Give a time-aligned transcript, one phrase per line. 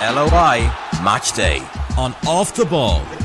[0.00, 0.72] LOI
[1.04, 1.58] Match Day
[1.98, 3.19] on Off the Ball.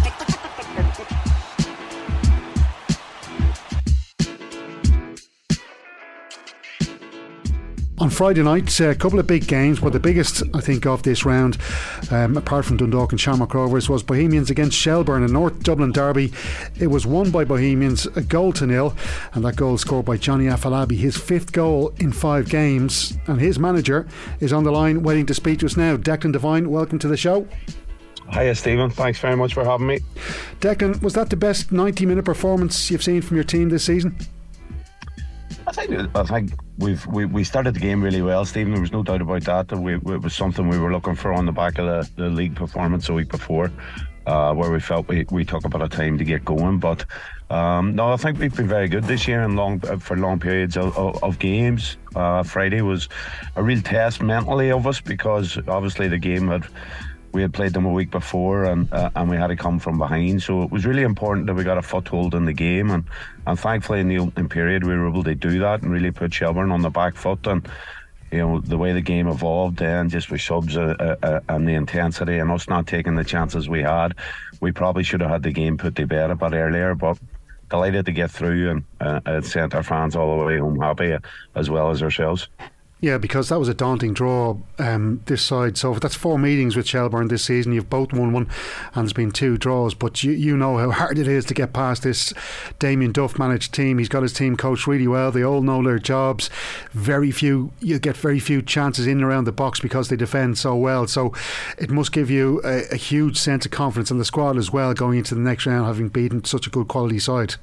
[7.97, 11.23] On Friday night, a couple of big games, but the biggest, I think, of this
[11.23, 11.57] round,
[12.11, 16.33] um, apart from Dundalk and Shamrock Rovers, was Bohemians against Shelbourne, a North Dublin derby.
[16.77, 18.93] It was won by Bohemians, a goal to nil,
[19.33, 23.17] and that goal scored by Johnny Afolabi, his fifth goal in five games.
[23.27, 24.05] And his manager
[24.41, 25.95] is on the line, waiting to speak to us now.
[25.95, 27.47] Declan Devine, welcome to the show.
[28.33, 28.89] Hiya, Stephen.
[28.89, 29.99] Thanks very much for having me.
[30.59, 34.17] Declan, was that the best 90 minute performance you've seen from your team this season?
[35.77, 38.73] I think we've we, we started the game really well, Stephen.
[38.73, 39.71] There was no doubt about that.
[39.71, 42.55] We, it was something we were looking for on the back of the, the league
[42.55, 43.71] performance a week before,
[44.25, 46.79] uh, where we felt we, we took a bit of time to get going.
[46.79, 47.05] But
[47.49, 50.77] um, no, I think we've been very good this year and long for long periods
[50.77, 51.97] of, of, of games.
[52.15, 53.09] Uh, Friday was
[53.55, 56.65] a real test mentally of us because obviously the game had
[57.33, 59.97] we had played them a week before and uh, and we had to come from
[59.97, 60.41] behind.
[60.41, 63.03] So it was really important that we got a foothold in the game and,
[63.47, 66.33] and thankfully in the opening period we were able to do that and really put
[66.33, 67.67] Shelbourne on the back foot and
[68.31, 71.67] you know the way the game evolved then just with subs uh, uh, uh, and
[71.67, 74.15] the intensity and us not taking the chances we had,
[74.61, 77.17] we probably should have had the game put to bed a bit earlier, but.
[77.67, 81.17] Delighted to get through and uh, sent our fans all the way home happy
[81.55, 82.47] as well as ourselves.
[83.05, 85.77] Yeah, because that was a daunting draw um, this side.
[85.77, 87.71] So that's four meetings with Shelbourne this season.
[87.71, 88.49] You've both won one,
[88.95, 89.93] and there's been two draws.
[89.93, 92.33] But you, you know how hard it is to get past this
[92.79, 93.99] Damien Duff managed team.
[93.99, 95.31] He's got his team coached really well.
[95.31, 96.49] They all know their jobs.
[96.93, 100.57] Very few, you get very few chances in and around the box because they defend
[100.57, 101.05] so well.
[101.05, 101.31] So
[101.77, 104.95] it must give you a, a huge sense of confidence in the squad as well
[104.95, 107.53] going into the next round, having beaten such a good quality side.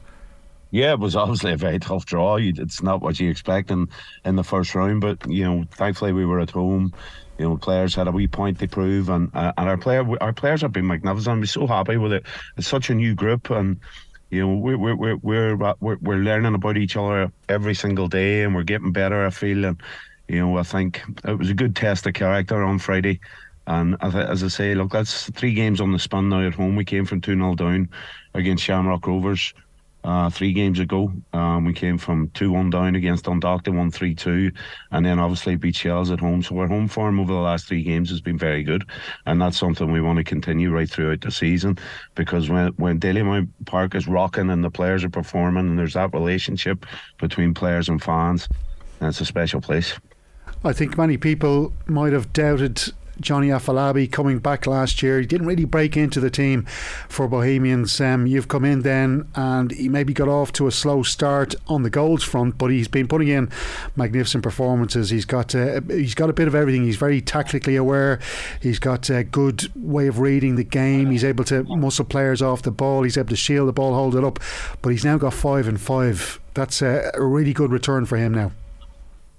[0.73, 2.37] Yeah, it was obviously a very tough draw.
[2.37, 3.89] It's not what you expect in,
[4.25, 6.95] in the first round, but you know, thankfully we were at home.
[7.39, 10.33] You know, players had a wee point to prove, and uh, and our player our
[10.33, 11.41] players have been magnificent.
[11.41, 12.25] We're so happy with it.
[12.57, 13.79] It's such a new group, and
[14.31, 18.43] you know, we're we're we're we're, we're, we're learning about each other every single day,
[18.43, 19.27] and we're getting better.
[19.27, 19.83] I feel, and
[20.27, 23.21] you know, I think it was a good test of character on Friday.
[23.67, 26.77] And as I say, look, that's three games on the spin now at home.
[26.77, 27.91] We came from 2 0 down
[28.35, 29.55] against Shamrock Rovers
[30.05, 31.13] uh, three games ago.
[31.33, 34.53] Um, we came from 2 1 down against Dundalk to 1 3 2,
[34.91, 36.43] and then obviously beat Shells at home.
[36.43, 38.85] So our home form over the last three games has been very good,
[39.27, 41.79] and that's something we want to continue right throughout the season
[42.15, 46.13] because when, when Dalymount Park is rocking and the players are performing, and there's that
[46.13, 46.85] relationship
[47.19, 48.49] between players and fans,
[49.01, 49.99] it's a special place.
[50.65, 52.81] I think many people might have doubted
[53.21, 55.21] Johnny Afolabi coming back last year.
[55.21, 56.65] He didn't really break into the team
[57.09, 58.01] for Bohemians.
[58.01, 61.83] Um, you've come in then, and he maybe got off to a slow start on
[61.83, 63.51] the goals front, but he's been putting in
[63.97, 65.11] magnificent performances.
[65.11, 66.85] He's got uh, he's got a bit of everything.
[66.85, 68.19] He's very tactically aware.
[68.61, 71.11] He's got a good way of reading the game.
[71.11, 73.03] He's able to muscle players off the ball.
[73.03, 74.39] He's able to shield the ball, hold it up.
[74.81, 76.41] But he's now got five and five.
[76.55, 78.53] That's a, a really good return for him now.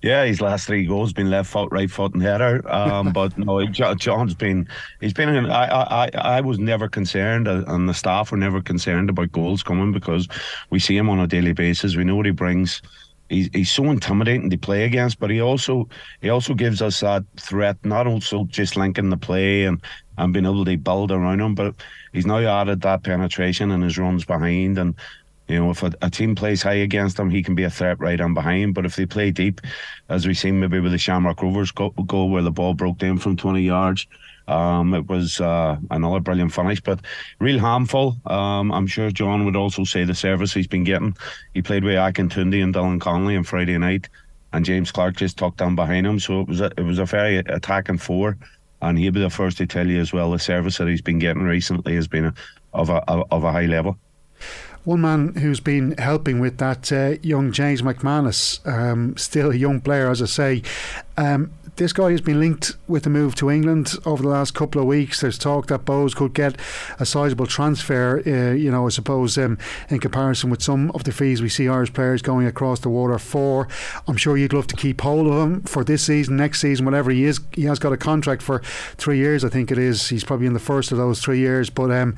[0.03, 2.61] Yeah, his last three goals been left foot, right foot, and header.
[2.69, 4.67] Um, but no, John's been
[4.99, 5.49] he's been.
[5.49, 9.63] I I I was never concerned, uh, and the staff were never concerned about goals
[9.63, 10.27] coming because
[10.69, 11.95] we see him on a daily basis.
[11.95, 12.81] We know what he brings.
[13.29, 15.87] He's, he's so intimidating to play against, but he also
[16.21, 19.81] he also gives us that threat, not also just linking the play and
[20.17, 21.75] and being able to build around him, but
[22.11, 24.95] he's now added that penetration and his runs behind and
[25.53, 27.99] you know, if a, a, team plays high against him, he can be a threat
[27.99, 28.73] right on behind.
[28.73, 29.61] But if they play deep,
[30.09, 33.37] as we've seen maybe with the Shamrock Rovers goal, where the ball broke down from
[33.37, 34.07] 20 yards,
[34.47, 36.99] um, it was uh, another brilliant finish, but
[37.39, 38.17] real harmful.
[38.25, 41.15] Um, I'm sure John would also say the service he's been getting.
[41.53, 44.09] He played with Akintunde and Dylan Connolly on Friday night,
[44.53, 46.19] and James Clarke just tucked down behind him.
[46.19, 48.37] So it was a, it was a very attacking four,
[48.81, 51.19] and he'll be the first to tell you as well the service that he's been
[51.19, 52.33] getting recently has been a,
[52.73, 53.97] of a of a high level.
[54.83, 59.79] One man who's been helping with that, uh, young James McManus, um, still a young
[59.79, 60.63] player, as I say.
[61.15, 64.79] Um, this guy has been linked with the move to England over the last couple
[64.79, 65.21] of weeks.
[65.21, 66.55] There's talk that Bohs could get
[66.99, 69.57] a sizable transfer, uh, you know, I suppose, um,
[69.89, 73.17] in comparison with some of the fees we see Irish players going across the water
[73.17, 73.67] for.
[74.07, 77.09] I'm sure you'd love to keep hold of him for this season, next season, whatever
[77.11, 77.39] he is.
[77.53, 78.59] He has got a contract for
[78.97, 80.09] three years, I think it is.
[80.09, 81.69] He's probably in the first of those three years.
[81.69, 82.15] But um,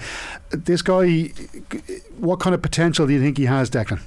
[0.49, 1.31] this guy,
[2.17, 4.01] what kind of potential do you think he has, Declan?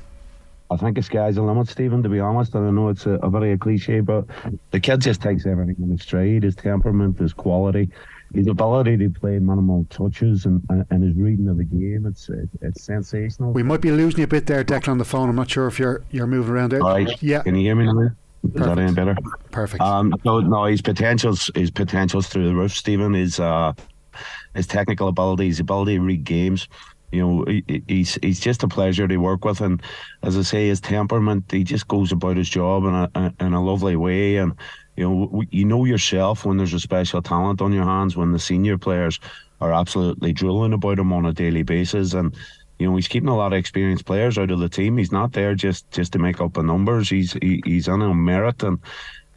[0.70, 2.54] I think the sky's the limit, Stephen, to be honest.
[2.54, 4.26] And I know it's a, a very a cliche, but
[4.70, 7.90] the kid just takes everything in his stride his temperament, his quality,
[8.34, 12.04] his ability to play minimal touches, and, and his reading of the game.
[12.06, 12.30] It's
[12.60, 13.52] it's sensational.
[13.52, 15.28] We might be losing you a bit there, Declan, on the phone.
[15.28, 16.82] I'm not sure if you're you're moving around there.
[16.82, 17.22] All right.
[17.22, 17.42] Yeah.
[17.42, 18.10] Can you hear me now?
[18.44, 19.16] Is that any better?
[19.50, 19.82] Perfect.
[19.82, 22.72] Um, no, no, his potentials, his potentials through the roof.
[22.72, 23.72] Stephen is uh,
[24.54, 26.68] his technical ability, his ability to read games.
[27.10, 29.82] You know, he, he's he's just a pleasure to work with, and
[30.22, 33.64] as I say, his temperament, he just goes about his job in a in a
[33.64, 34.52] lovely way, and
[34.96, 38.38] you know, you know yourself when there's a special talent on your hands when the
[38.38, 39.20] senior players
[39.60, 42.34] are absolutely drilling about him on a daily basis, and
[42.78, 44.98] you know he's keeping a lot of experienced players out of the team.
[44.98, 47.08] He's not there just just to make up the numbers.
[47.08, 48.78] He's he, he's on a merit and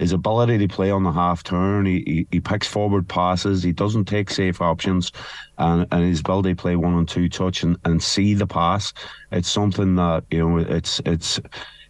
[0.01, 3.71] his ability to play on the half turn, he, he, he picks forward passes, he
[3.71, 5.12] doesn't take safe options,
[5.59, 8.94] and, and his ability to play one and two touch and, and see the pass.
[9.31, 11.39] It's something that you know it's it's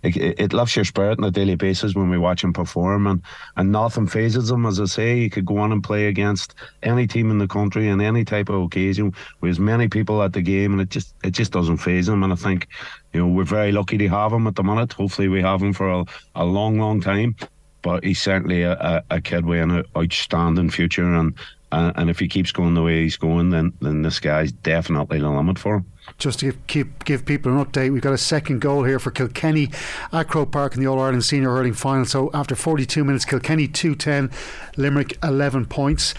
[0.04, 3.22] it, it lifts your spirit on a daily basis when we watch him perform, and,
[3.56, 4.66] and nothing phases him.
[4.66, 7.88] As I say, he could go on and play against any team in the country
[7.88, 11.16] in any type of occasion with as many people at the game, and it just
[11.24, 12.24] it just doesn't phase him.
[12.24, 12.68] And I think,
[13.14, 14.92] you know, we're very lucky to have him at the minute.
[14.92, 16.04] Hopefully, we have him for a,
[16.36, 17.38] a long, long time
[17.82, 21.04] but he's certainly a, a, kid with an outstanding future.
[21.04, 21.34] And,
[21.72, 25.20] and and if he keeps going the way he's going, then then the sky's definitely
[25.20, 25.86] the limit for him.
[26.18, 29.12] Just to give, keep, give people an update, we've got a second goal here for
[29.12, 29.72] Kilkenny
[30.12, 32.06] at Croke Park in the All Ireland Senior Hurling Final.
[32.06, 34.30] So after 42 minutes, Kilkenny 210,
[34.78, 36.14] Limerick 11 points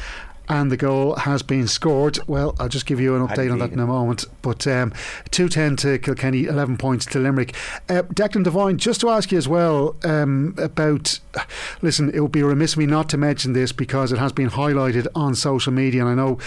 [0.49, 2.19] and the goal has been scored.
[2.27, 4.25] Well, I'll just give you an update on that in a moment.
[4.43, 4.93] But um,
[5.31, 7.55] 210 to Kilkenny, 11 points to Limerick.
[7.89, 11.21] Uh, Declan Devine, just to ask you as well um, about.
[11.81, 14.51] Listen, it would be remiss of me not to mention this because it has been
[14.51, 16.39] highlighted on social media, and I know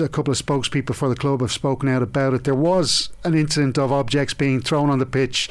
[0.00, 2.44] a couple of spokespeople for the club have spoken out about it.
[2.44, 5.48] There was an incident of objects being thrown on the pitch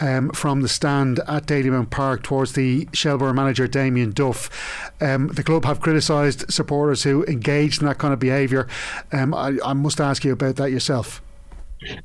[0.00, 4.92] um, from the stand at Dalymount Park towards the Shelbourne manager Damien Duff.
[5.00, 8.68] Um, the club have criticised supporters who engaged in that kind of behaviour.
[9.12, 11.22] Um, I, I must ask you about that yourself.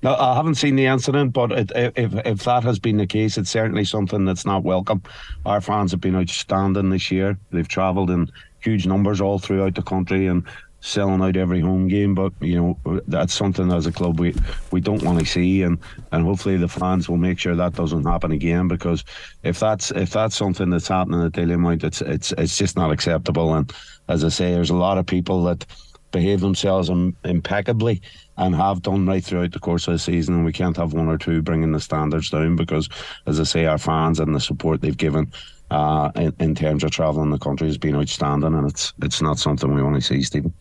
[0.02, 3.38] No, I haven't seen the incident, but it, if if that has been the case,
[3.38, 5.04] it's certainly something that's not welcome.
[5.46, 7.38] Our fans have been outstanding this year.
[7.52, 8.32] They've travelled in
[8.62, 10.44] huge numbers all throughout the country, and
[10.86, 12.14] selling out every home game.
[12.14, 14.36] But you know that's something as a club we
[14.72, 15.78] we don't want to see, and
[16.12, 18.68] and hopefully the fans will make sure that doesn't happen again.
[18.68, 19.04] Because
[19.44, 23.54] if that's if that's something that's happening at Dalymount, it's it's it's just not acceptable.
[23.56, 23.72] And
[24.08, 25.66] as I say, there's a lot of people that
[26.12, 26.90] behave themselves
[27.26, 28.02] impeccably
[28.38, 30.36] and have done right throughout the course of the season.
[30.36, 32.88] And we can't have one or two bringing the standards down because,
[33.26, 35.32] as I say, our fans and the support they've given
[35.76, 39.38] uh, in, in terms of travelling the country has been outstanding, and it's it's not
[39.38, 40.54] something we want to see, Stephen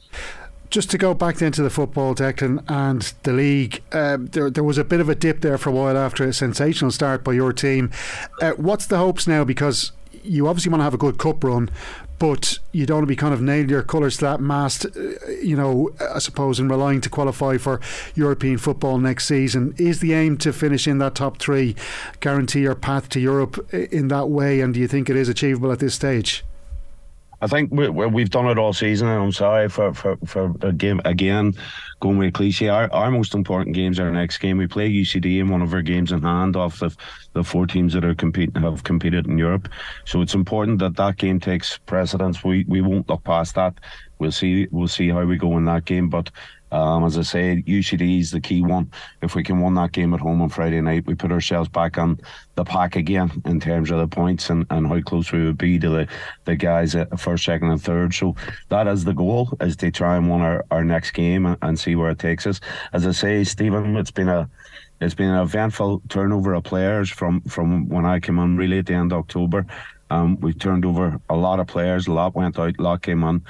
[0.70, 4.64] just to go back then to the football, Declan, and the league, um, there, there
[4.64, 7.30] was a bit of a dip there for a while after a sensational start by
[7.30, 7.92] your team.
[8.42, 9.44] Uh, what's the hopes now?
[9.44, 9.92] Because
[10.24, 11.70] you obviously want to have a good cup run,
[12.18, 15.30] but you don't want to be kind of nailing your colours to that mast, uh,
[15.42, 17.80] you know, I suppose, and relying to qualify for
[18.14, 19.74] European football next season.
[19.78, 21.74] Is the aim to finish in that top three,
[22.20, 25.72] guarantee your path to Europe in that way, and do you think it is achievable
[25.72, 26.44] at this stage?
[27.44, 30.72] I think we, we've done it all season, and I'm sorry for for for a
[30.72, 31.52] game again
[32.00, 32.68] going with cliche.
[32.68, 34.56] Our, our most important games are our next game.
[34.56, 36.96] We play UCD in one of our games in hand off the
[37.34, 39.68] the four teams that are competing have competed in Europe.
[40.06, 42.42] So it's important that that game takes precedence.
[42.42, 43.74] We we won't look past that.
[44.18, 46.30] We'll see we'll see how we go in that game, but
[46.74, 48.90] um, as I say, UCD is the key one.
[49.22, 51.98] If we can win that game at home on Friday night, we put ourselves back
[51.98, 52.18] on
[52.56, 55.78] the pack again in terms of the points and, and how close we would be
[55.78, 56.08] to the,
[56.46, 58.12] the guys at first, second, and third.
[58.12, 58.34] So
[58.70, 61.78] that is the goal, is to try and win our, our next game and, and
[61.78, 62.58] see where it takes us.
[62.92, 64.50] As I say, Stephen, it's been a
[65.00, 68.86] it's been an eventful turnover of players from, from when I came on really at
[68.86, 69.66] the end of October.
[70.10, 73.22] Um, we turned over a lot of players, a lot went out, a lot came
[73.22, 73.44] on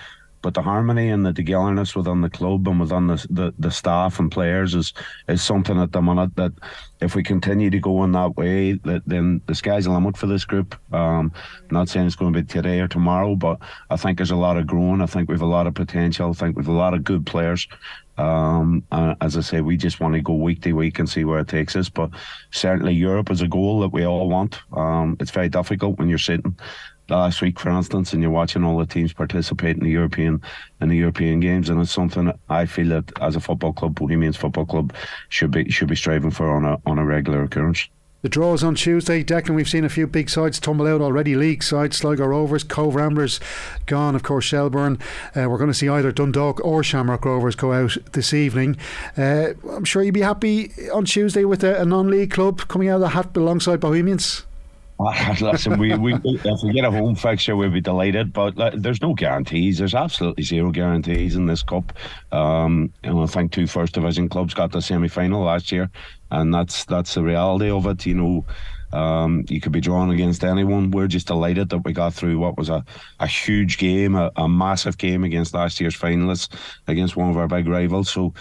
[0.45, 4.19] but the harmony and the togetherness within the club and within the, the, the staff
[4.19, 4.93] and players is
[5.27, 6.53] is something at the minute that
[7.01, 10.27] if we continue to go in that way, that then the sky's the limit for
[10.27, 10.75] this group.
[10.93, 11.33] Um,
[11.63, 13.59] I'm not saying it's going to be today or tomorrow, but
[13.89, 15.01] I think there's a lot of growing.
[15.01, 16.29] I think we've a lot of potential.
[16.29, 17.67] I think we've a lot of good players.
[18.19, 21.41] Um, as I say, we just want to go week to week and see where
[21.41, 21.89] it takes us.
[21.89, 22.11] But
[22.51, 24.61] certainly, Europe is a goal that we all want.
[24.75, 26.57] Um, it's very difficult when you're sitting
[27.09, 30.41] last week, for instance, and you're watching all the teams participate in the European
[30.81, 34.37] in the European games, and it's something I feel that as a football club, Bohemians
[34.37, 34.93] Football Club,
[35.29, 37.89] should be should be striving for on a on a regular occurrence.
[38.25, 39.55] The draws on Tuesday, Declan.
[39.55, 41.37] We've seen a few big sides tumble out already.
[41.37, 43.39] League sides, Sligo Rovers, Cobh Ramblers,
[43.85, 44.15] gone.
[44.15, 44.99] Of course, Shelbourne.
[45.37, 48.79] Uh, we're going to see either Dundalk or Shamrock Rovers go out this evening.
[49.19, 52.95] Uh, I'm sure you'd be happy on Tuesday with a, a non-league club coming out
[52.95, 54.47] of the hat alongside Bohemians.
[55.41, 58.33] Listen, we, we if we get a home fixture, we'll be delighted.
[58.33, 59.79] But uh, there's no guarantees.
[59.79, 61.93] There's absolutely zero guarantees in this cup.
[62.31, 65.91] Um, and I think two first division clubs got the semi final last year,
[66.31, 68.07] and that's that's the reality of it.
[68.07, 68.47] You know,
[68.93, 70.93] Um, you could be drawn against anyone.
[70.93, 72.85] We're just delighted that we got through what was a,
[73.19, 76.49] a huge game, a, a massive game against last year's finalists,
[76.87, 78.11] against one of our big rivals.
[78.11, 78.33] So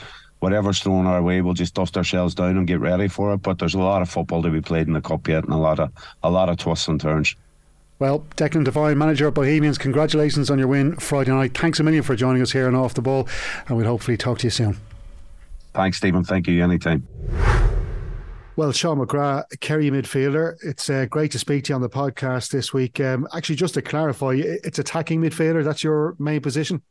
[0.43, 3.37] whatever's thrown our way, we'll just dust ourselves down and get ready for it.
[3.37, 5.57] But there's a lot of football to be played in the cup yet, and a
[5.57, 5.89] lot of
[6.21, 7.35] a lot of twists and turns.
[7.99, 11.57] Well, Declan Devine, manager of Bohemians, congratulations on your win Friday night.
[11.57, 13.27] Thanks a million for joining us here on Off the Ball,
[13.67, 14.77] and we'll hopefully talk to you soon.
[15.73, 16.25] Thanks, Stephen.
[16.25, 16.61] Thank you.
[16.61, 17.07] Anytime.
[18.57, 20.57] Well, Sean McGrath, Kerry midfielder.
[20.61, 22.99] It's uh, great to speak to you on the podcast this week.
[22.99, 25.63] Um, actually, just to clarify, it's attacking midfielder.
[25.63, 26.83] That's your main position.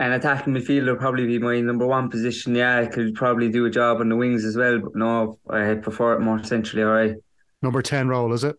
[0.00, 2.54] An attacking midfielder would probably be my number one position.
[2.54, 5.74] Yeah, I could probably do a job on the wings as well, but no, I
[5.74, 6.82] prefer it more centrally.
[6.82, 7.14] All right.
[7.60, 8.56] Number ten role, is it?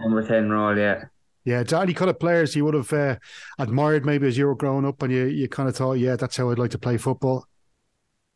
[0.00, 1.06] Number ten role, yeah.
[1.44, 3.16] Yeah, it's any kind of players you would have uh,
[3.58, 6.36] admired maybe as you were growing up, and you you kind of thought, yeah, that's
[6.36, 7.44] how I'd like to play football.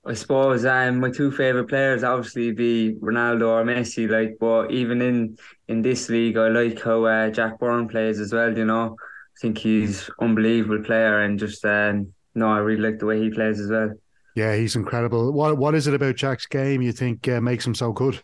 [0.05, 4.11] I suppose um, my two favorite players obviously be Ronaldo or Messi.
[4.11, 5.39] Like, but even in
[5.69, 8.57] in this league, I like how uh, Jack Byrne plays as well.
[8.57, 13.07] You know, I think he's unbelievable player, and just um, no, I really like the
[13.07, 13.93] way he plays as well.
[14.35, 15.33] Yeah, he's incredible.
[15.33, 18.23] What what is it about Jack's game you think uh, makes him so good?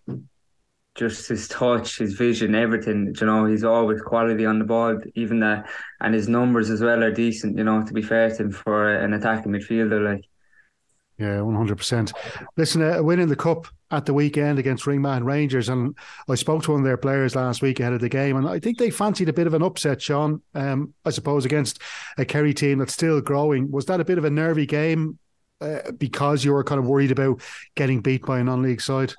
[0.95, 3.15] Just his touch, his vision, everything.
[3.21, 5.01] You know, he's always quality on the ball.
[5.17, 5.69] Even that,
[6.01, 7.59] and his numbers as well are decent.
[7.59, 10.25] You know, to be fair to him for an attacking midfielder, like.
[11.19, 12.13] Yeah, one hundred percent.
[12.57, 15.97] Listen, uh, win in the cup at the weekend against Ringmahon Rangers, and
[16.29, 18.59] I spoke to one of their players last week ahead of the game, and I
[18.59, 20.43] think they fancied a bit of an upset, Sean.
[20.55, 21.81] Um, I suppose against
[22.19, 23.71] a Kerry team that's still growing.
[23.71, 25.19] Was that a bit of a nervy game
[25.61, 27.41] uh, because you were kind of worried about
[27.77, 29.15] getting beat by a non-league side?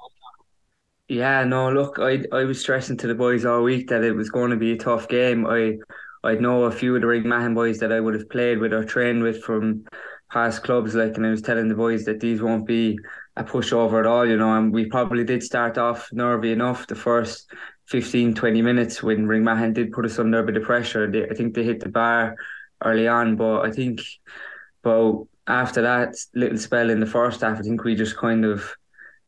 [1.08, 1.72] Yeah, no.
[1.72, 4.58] Look, I I was stressing to the boys all week that it was going to
[4.58, 5.46] be a tough game.
[5.46, 5.78] I
[6.26, 8.84] I know a few of the Ringmahon boys that I would have played with or
[8.84, 9.86] trained with from
[10.36, 13.00] past clubs, like, and I was telling the boys that these won't be
[13.38, 16.96] a pushover at all, you know, and we probably did start off nervy enough the
[16.96, 17.50] first
[17.86, 21.10] 15, 20 minutes when Ringmahon did put us under a bit of pressure.
[21.10, 22.36] They, I think they hit the bar
[22.84, 24.02] early on, but I think,
[24.84, 28.76] but after that little spell in the first half, I think we just kind of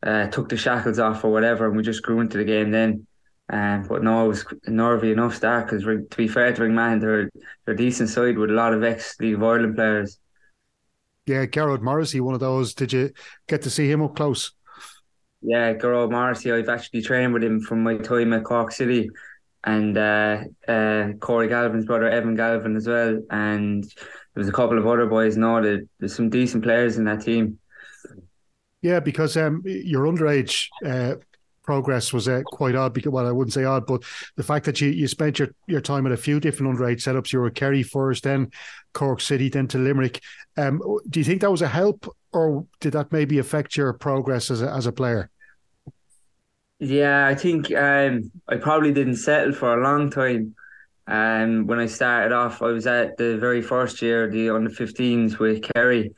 [0.03, 3.07] uh, took the shackles off or whatever, and we just grew into the game then.
[3.49, 7.29] Um, but no, it was nervy enough start because to be fair to Ringmahon, they're
[7.63, 10.19] they're a decent side with a lot of ex League of Ireland players.
[11.27, 12.73] Yeah, Gerard Morrissey, one of those.
[12.73, 13.11] Did you
[13.47, 14.53] get to see him up close?
[15.41, 16.51] Yeah, Gerard Morrissey.
[16.53, 19.09] I've actually trained with him from my time at Cork City,
[19.65, 23.21] and uh, uh, Corey Galvin's brother Evan Galvin as well.
[23.29, 25.35] And there was a couple of other boys.
[25.35, 27.59] No, there's some decent players in that team.
[28.81, 31.15] Yeah, because um, your underage uh,
[31.67, 34.01] progress was uh, quite odd because well I wouldn't say odd but
[34.37, 37.33] the fact that you, you spent your, your time at a few different underage setups
[37.33, 38.51] you were Kerry first then
[38.93, 40.21] Cork City then to Limerick
[40.55, 44.49] um, do you think that was a help or did that maybe affect your progress
[44.49, 45.29] as a, as a player?
[46.79, 50.55] Yeah I think um, I probably didn't settle for a long time.
[51.09, 55.37] Um, when I started off I was at the very first year the under 15s
[55.37, 56.13] with Kerry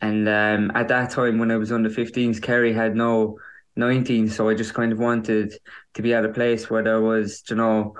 [0.00, 3.38] and um, at that time when I was under 15s Kerry had no
[3.76, 5.54] 19 so I just kind of wanted
[5.94, 7.94] to be at a place where there was you know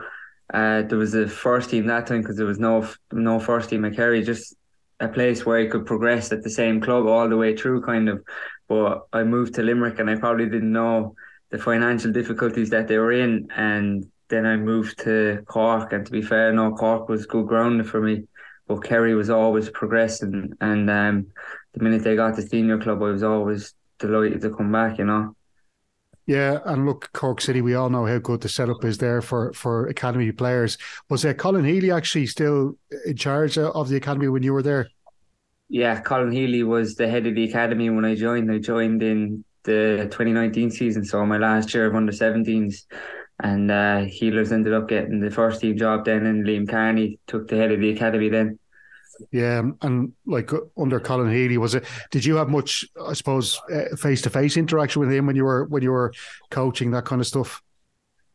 [0.53, 3.85] uh, there was a first team that time because there was no no first team
[3.85, 4.55] at Kerry just
[5.01, 8.09] a place where I could progress at the same club all the way through kind
[8.09, 8.25] of.
[8.69, 11.15] But I moved to Limerick and I probably didn't know
[11.51, 16.11] the financial difficulties that they were in and then I moved to Cork and to
[16.11, 18.25] be fair no Cork was good ground for me
[18.67, 21.27] but Kerry was always progressing and um,
[21.75, 25.05] the minute they got the senior club I was always delighted to come back you
[25.05, 25.37] know
[26.27, 29.53] yeah, and look, Cork City, we all know how good the setup is there for
[29.53, 30.79] for academy players.
[31.11, 34.89] Was uh, Colin Healy actually still in charge of the academy when you were there?
[35.69, 38.51] Yeah, Colin Healy was the head of the academy when I joined.
[38.51, 42.85] I joined in the 2019 season, so my last year of under 17s.
[43.43, 47.49] And uh, Healers ended up getting the first team job then, and Liam Carney took
[47.49, 48.59] the head of the academy then.
[49.31, 51.85] Yeah, and like under Colin Healy, was it?
[52.11, 53.61] Did you have much, I suppose,
[53.99, 56.13] face to face interaction with him when you were when you were
[56.51, 57.63] coaching that kind of stuff?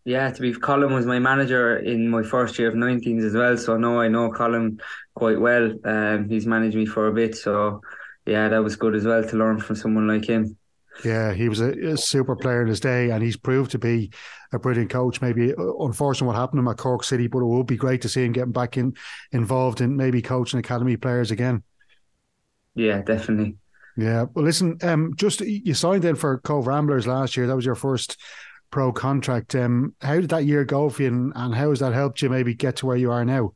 [0.05, 3.57] Yeah, to be Colin was my manager in my first year of 19s as well.
[3.57, 4.79] So no, I know Colin
[5.13, 5.73] quite well.
[5.83, 7.81] Um, he's managed me for a bit, so
[8.25, 10.57] yeah, that was good as well to learn from someone like him.
[11.03, 14.11] Yeah, he was a, a, super player in his day, and he's proved to be
[14.51, 15.21] a brilliant coach.
[15.21, 18.01] Maybe uh, unfortunate what happened to him at Cork City, but it would be great
[18.01, 18.95] to see him getting back in
[19.31, 21.63] involved in maybe coaching academy players again.
[22.75, 23.57] Yeah, definitely.
[23.97, 24.25] Yeah.
[24.33, 27.47] Well, listen, um, just you signed in for Cobh Ramblers last year.
[27.47, 28.17] That was your first
[28.71, 29.55] pro contract.
[29.55, 32.29] Um, how did that year go for you, and, and how has that helped you
[32.29, 33.53] maybe get to where you are now?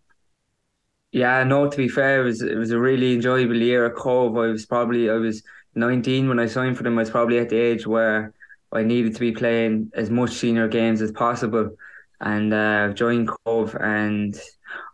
[1.12, 1.70] Yeah, no.
[1.70, 4.36] To be fair, it was it was a really enjoyable year at Cobh.
[4.36, 5.44] I was probably I was
[5.75, 8.34] 19 when I signed for them, I was probably at the age where
[8.72, 11.75] I needed to be playing as much senior games as possible.
[12.22, 14.39] and uh, joined Cobh, and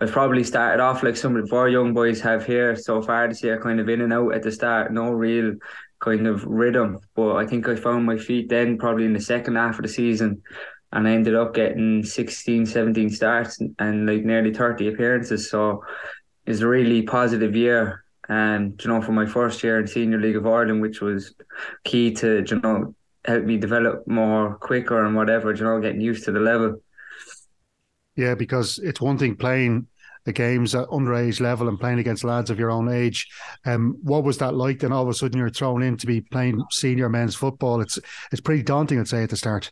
[0.01, 3.43] I've probably started off like some of our young boys have here so far this
[3.43, 5.55] year, kind of in and out at the start, no real
[5.99, 6.99] kind of rhythm.
[7.15, 9.89] But I think I found my feet then probably in the second half of the
[9.89, 10.41] season
[10.91, 15.49] and I ended up getting 16, 17 starts and, and like nearly 30 appearances.
[15.49, 15.83] So
[16.45, 18.03] it's a really positive year.
[18.29, 21.33] And um, you know, for my first year in Senior League of Ireland, which was
[21.83, 22.95] key to you know
[23.25, 26.81] help me develop more quicker and whatever, you know, getting used to the level.
[28.15, 29.87] Yeah, because it's one thing playing
[30.25, 33.27] the games at underage level and playing against lads of your own age.
[33.65, 34.79] Um, what was that like?
[34.79, 37.81] Then all of a sudden you're thrown in to be playing senior men's football.
[37.81, 37.97] It's
[38.31, 39.71] it's pretty daunting, I'd say, at the start.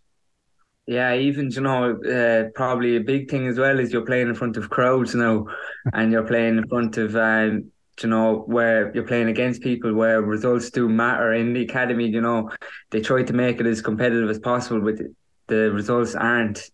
[0.86, 4.36] Yeah, even you know, uh, probably a big thing as well is you're playing in
[4.36, 5.46] front of crowds now,
[5.94, 10.22] and you're playing in front of um, you know where you're playing against people where
[10.22, 12.08] results do matter in the academy.
[12.08, 12.52] You know,
[12.92, 14.96] they try to make it as competitive as possible, but
[15.48, 16.70] the results aren't.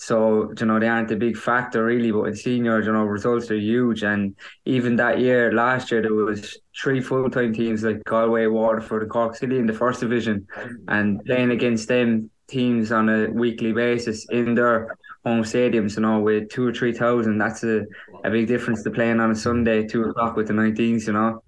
[0.00, 3.50] So, you know, they aren't a big factor really, but in seniors, you know, results
[3.50, 4.04] are huge.
[4.04, 9.02] And even that year, last year, there was three full time teams like Galway, Waterford,
[9.02, 10.46] and Cork City in the first division.
[10.86, 14.96] And playing against them teams on a weekly basis in their
[15.28, 17.84] home stadiums, you know, with two or three thousand, that's a,
[18.24, 21.42] a big difference to playing on a Sunday, two o'clock with the 19s, you know.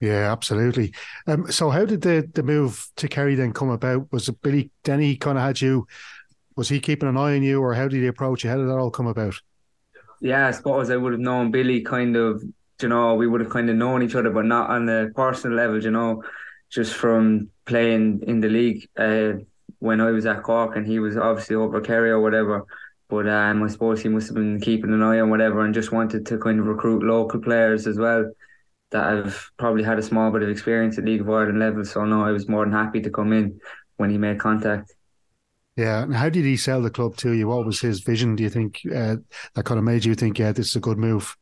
[0.00, 0.92] Yeah, absolutely.
[1.26, 4.12] Um, so, how did the the move to Kerry then come about?
[4.12, 5.86] Was it Billy Dennehy kind of had you?
[6.56, 8.50] Was he keeping an eye on you, or how did he approach you?
[8.50, 9.34] How did that all come about?
[10.20, 12.42] Yeah, I suppose I would have known Billy kind of.
[12.80, 15.56] You know, we would have kind of known each other, but not on the personal
[15.56, 15.82] level.
[15.82, 16.22] You know,
[16.70, 19.32] just from playing in the league uh,
[19.78, 22.64] when I was at Cork, and he was obviously over Kerry or whatever.
[23.08, 25.92] But um, I suppose he must have been keeping an eye on whatever, and just
[25.92, 28.30] wanted to kind of recruit local players as well
[28.90, 31.84] that I've probably had a small bit of experience at League of Ireland level.
[31.84, 33.60] So no, I was more than happy to come in
[33.96, 34.94] when he made contact.
[35.76, 37.48] Yeah, and how did he sell the club to you?
[37.48, 38.34] What was his vision?
[38.34, 39.16] Do you think uh,
[39.54, 41.36] that kind of made you think, yeah, this is a good move?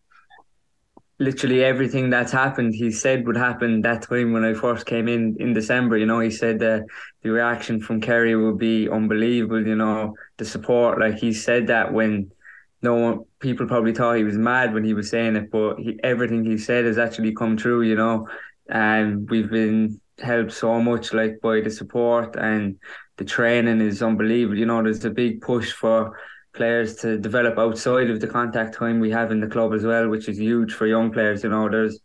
[1.18, 5.36] Literally everything that's happened, he said would happen that time when I first came in
[5.40, 5.96] in December.
[5.96, 6.84] You know, he said that
[7.22, 9.66] the reaction from Kerry would be unbelievable.
[9.66, 12.30] You know, the support, like he said that when
[12.82, 15.98] no one people probably thought he was mad when he was saying it, but he,
[16.04, 18.28] everything he said has actually come true, you know.
[18.68, 22.78] And we've been helped so much like by the support and
[23.16, 24.58] the training is unbelievable.
[24.58, 26.18] You know, there's a big push for
[26.56, 30.08] players to develop outside of the contact time we have in the club as well,
[30.08, 31.44] which is huge for young players.
[31.44, 32.00] You know, there's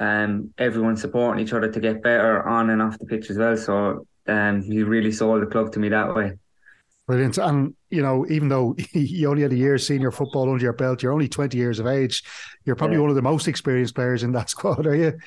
[0.00, 3.56] um everyone supporting each other to get better on and off the pitch as well.
[3.56, 6.32] So um he really sold the club to me that way.
[7.08, 7.38] Brilliant.
[7.38, 11.02] And, you know, even though you only had a year senior football under your belt,
[11.02, 12.22] you're only 20 years of age,
[12.66, 13.00] you're probably yeah.
[13.00, 15.18] one of the most experienced players in that squad, are you?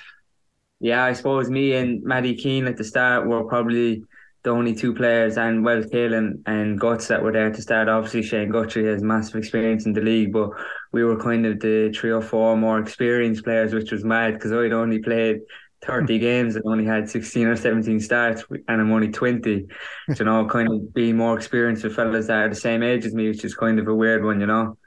[0.80, 4.04] Yeah, I suppose me and Maddie Keane at the start were probably
[4.44, 7.90] the only two players, and well, Kaelin and Guts that were there to start.
[7.90, 10.50] Obviously, Shane Guthrie has massive experience in the league, but
[10.92, 14.52] we were kind of the three or four more experienced players, which was mad because
[14.52, 15.42] I'd only played
[15.86, 19.50] 30 games and only had 16 or 17 starts and I'm only 20
[20.20, 23.16] you know kind of being more experienced with fellas that are the same age as
[23.16, 24.78] me which is kind of a weird one you know?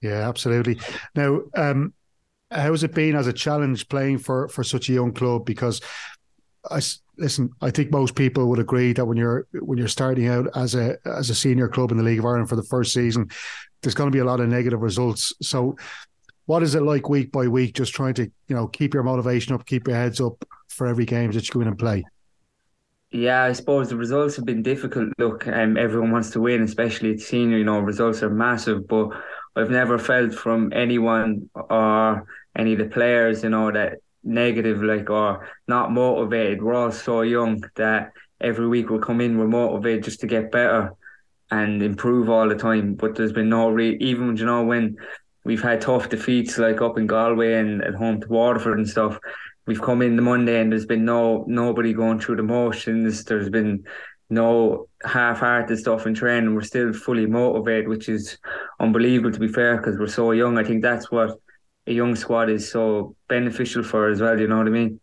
[0.00, 0.80] Yeah absolutely.
[1.14, 1.94] Now um
[2.50, 5.44] how's it been as a challenge playing for for such a young club?
[5.44, 5.80] Because
[6.68, 6.80] I
[7.20, 10.74] listen I think most people would agree that when you're when you're starting out as
[10.74, 13.28] a as a senior club in the League of Ireland for the first season
[13.82, 15.76] there's going to be a lot of negative results so
[16.50, 19.54] what is it like week by week, just trying to you know keep your motivation
[19.54, 22.04] up, keep your heads up for every game that you go in and play?
[23.12, 25.10] Yeah, I suppose the results have been difficult.
[25.16, 27.56] Look, um, everyone wants to win, especially at senior.
[27.56, 29.10] You know, results are massive, but
[29.54, 35.10] I've never felt from anyone or any of the players, you know, that negative, like
[35.10, 36.62] or not motivated.
[36.62, 40.52] We're all so young that every week we'll come in, we're motivated just to get
[40.52, 40.92] better
[41.50, 42.94] and improve all the time.
[42.94, 44.96] But there's been no re even you know when
[45.44, 49.18] we've had tough defeats like up in Galway and at home to Waterford and stuff.
[49.66, 53.24] We've come in the Monday and there's been no nobody going through the motions.
[53.24, 53.84] There's been
[54.30, 56.54] no half-hearted stuff in training.
[56.54, 58.38] We're still fully motivated, which is
[58.78, 60.56] unbelievable to be fair because we're so young.
[60.56, 61.40] I think that's what
[61.90, 64.38] a young squad is so beneficial for as well.
[64.38, 65.00] You know what I mean?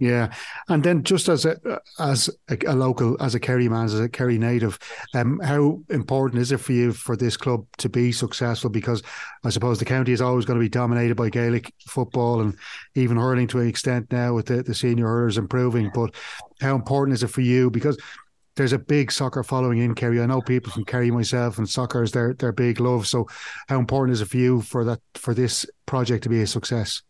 [0.00, 0.32] Yeah,
[0.68, 1.56] and then just as a
[1.98, 4.78] as a, local, as a Kerry man, as a Kerry native,
[5.12, 8.70] um, how important is it for you for this club to be successful?
[8.70, 9.02] Because
[9.44, 12.56] I suppose the county is always going to be dominated by Gaelic football and
[12.94, 15.90] even hurling to an extent now with the, the senior hurlers improving.
[15.92, 16.14] But
[16.60, 17.68] how important is it for you?
[17.68, 17.98] Because
[18.58, 20.20] there's a big soccer following in Kerry.
[20.20, 23.06] I know people from Kerry myself, and soccer is their their big love.
[23.06, 23.26] So,
[23.68, 27.02] how important is it for you for that for this project to be a success?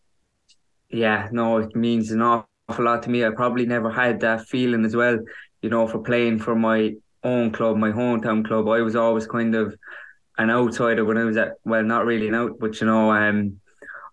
[0.89, 3.25] Yeah, no, it means an awful lot to me.
[3.25, 5.19] I probably never had that feeling as well
[5.61, 9.55] you know, for playing for my own club, my hometown club, I was always kind
[9.55, 9.75] of
[10.37, 13.59] an outsider when I was at well, not really an out, but you know, um,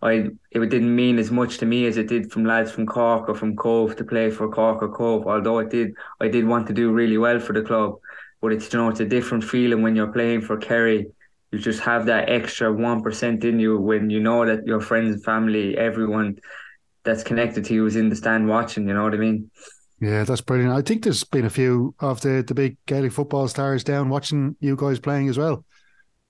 [0.06, 3.28] I it didn't mean as much to me as it did from lads from Cork
[3.28, 5.26] or from Cobh to play for Cork or Cobh.
[5.26, 7.96] Although it did, I did want to do really well for the club,
[8.40, 11.06] but it's you know it's a different feeling when you're playing for Kerry.
[11.50, 15.14] You just have that extra one percent in you when you know that your friends
[15.14, 16.38] and family, everyone
[17.02, 18.86] that's connected to you is in the stand watching.
[18.86, 19.50] You know what I mean?
[20.00, 20.72] Yeah, that's brilliant.
[20.72, 24.56] I think there's been a few of the the big Gaelic football stars down watching
[24.60, 25.64] you guys playing as well.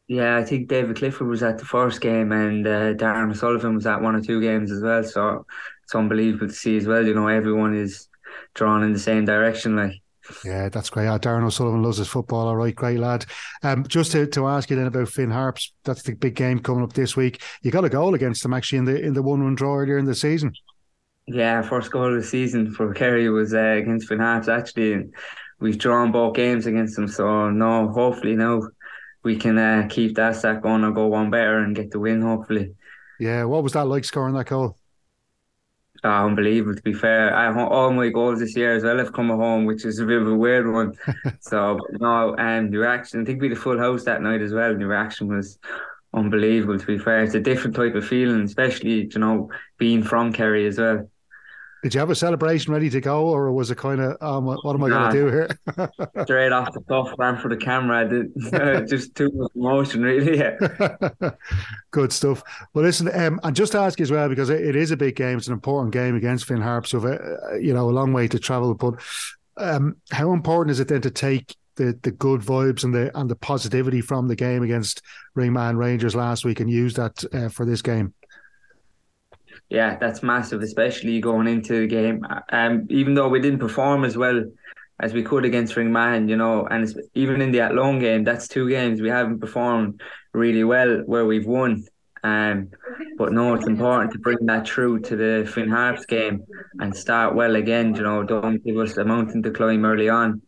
[0.09, 3.87] Yeah, I think David Clifford was at the first game and uh, Darran Sullivan was
[3.87, 5.03] at one or two games as well.
[5.03, 5.47] So
[5.83, 7.05] it's unbelievable to see as well.
[7.05, 8.09] You know, everyone is
[8.55, 9.75] drawn in the same direction.
[9.75, 10.01] Like,
[10.45, 11.05] yeah, that's great.
[11.05, 12.47] Yeah, Darran O'Sullivan loves his football.
[12.49, 13.27] All right, great lad.
[13.63, 16.85] Um, just to, to ask you then about Finn Harps, that's the big game coming
[16.85, 17.43] up this week.
[17.63, 19.99] You got a goal against them actually in the in the one run draw earlier
[19.99, 20.53] in the season.
[21.27, 25.15] Yeah, first goal of the season for Kerry was uh, against Finn Harps actually, and
[25.59, 27.09] we've drawn both games against them.
[27.09, 28.63] So no, hopefully now
[29.27, 32.23] we can uh, keep that stack going or go one better and get the win,
[32.23, 32.75] hopefully.
[33.19, 34.77] Yeah, what was that like scoring that goal?
[36.05, 36.77] Oh, unbelievable.
[36.77, 39.65] To be fair, I, all my goals this year as well have come at home,
[39.65, 40.95] which is a bit of a weird one.
[41.41, 43.21] so no, and um, the reaction.
[43.21, 44.71] I think we had a full house that night as well.
[44.71, 45.59] And the reaction was
[46.15, 46.79] unbelievable.
[46.79, 50.69] To be fair, it's a different type of feeling, especially you know being from Kerry
[50.69, 51.11] as well.
[51.87, 54.75] Did you have a celebration ready to go, or was it kind of, um, what
[54.75, 55.91] am I nah, going to do here?
[56.25, 58.09] straight off the cuff, ran for the camera.
[58.09, 60.37] Did, just too much emotion, really.
[60.37, 60.57] Yeah.
[61.93, 62.43] Good stuff.
[62.75, 64.97] Well, listen, um, and just to ask you as well, because it, it is a
[64.97, 68.13] big game, it's an important game against Finn Harps, so uh, you know a long
[68.13, 68.75] way to travel.
[68.75, 68.95] But
[69.57, 73.31] um, how important is it then to take the the good vibes and the and
[73.31, 75.03] the positivity from the game against
[75.37, 78.13] Ringmahon Rangers last week and use that uh, for this game?
[79.69, 82.25] Yeah, that's massive, especially going into the game.
[82.51, 84.45] Um, even though we didn't perform as well
[85.01, 88.69] as we could against Ringmahon, you know, and even in the Athlone game, that's two
[88.69, 90.01] games we haven't performed
[90.33, 91.85] really well where we've won.
[92.23, 92.71] Um,
[93.19, 96.45] but no, it's important to bring that through to the Finn Harps game
[96.81, 97.95] and start well again.
[97.95, 100.43] You know, don't give us a mountain to climb early on,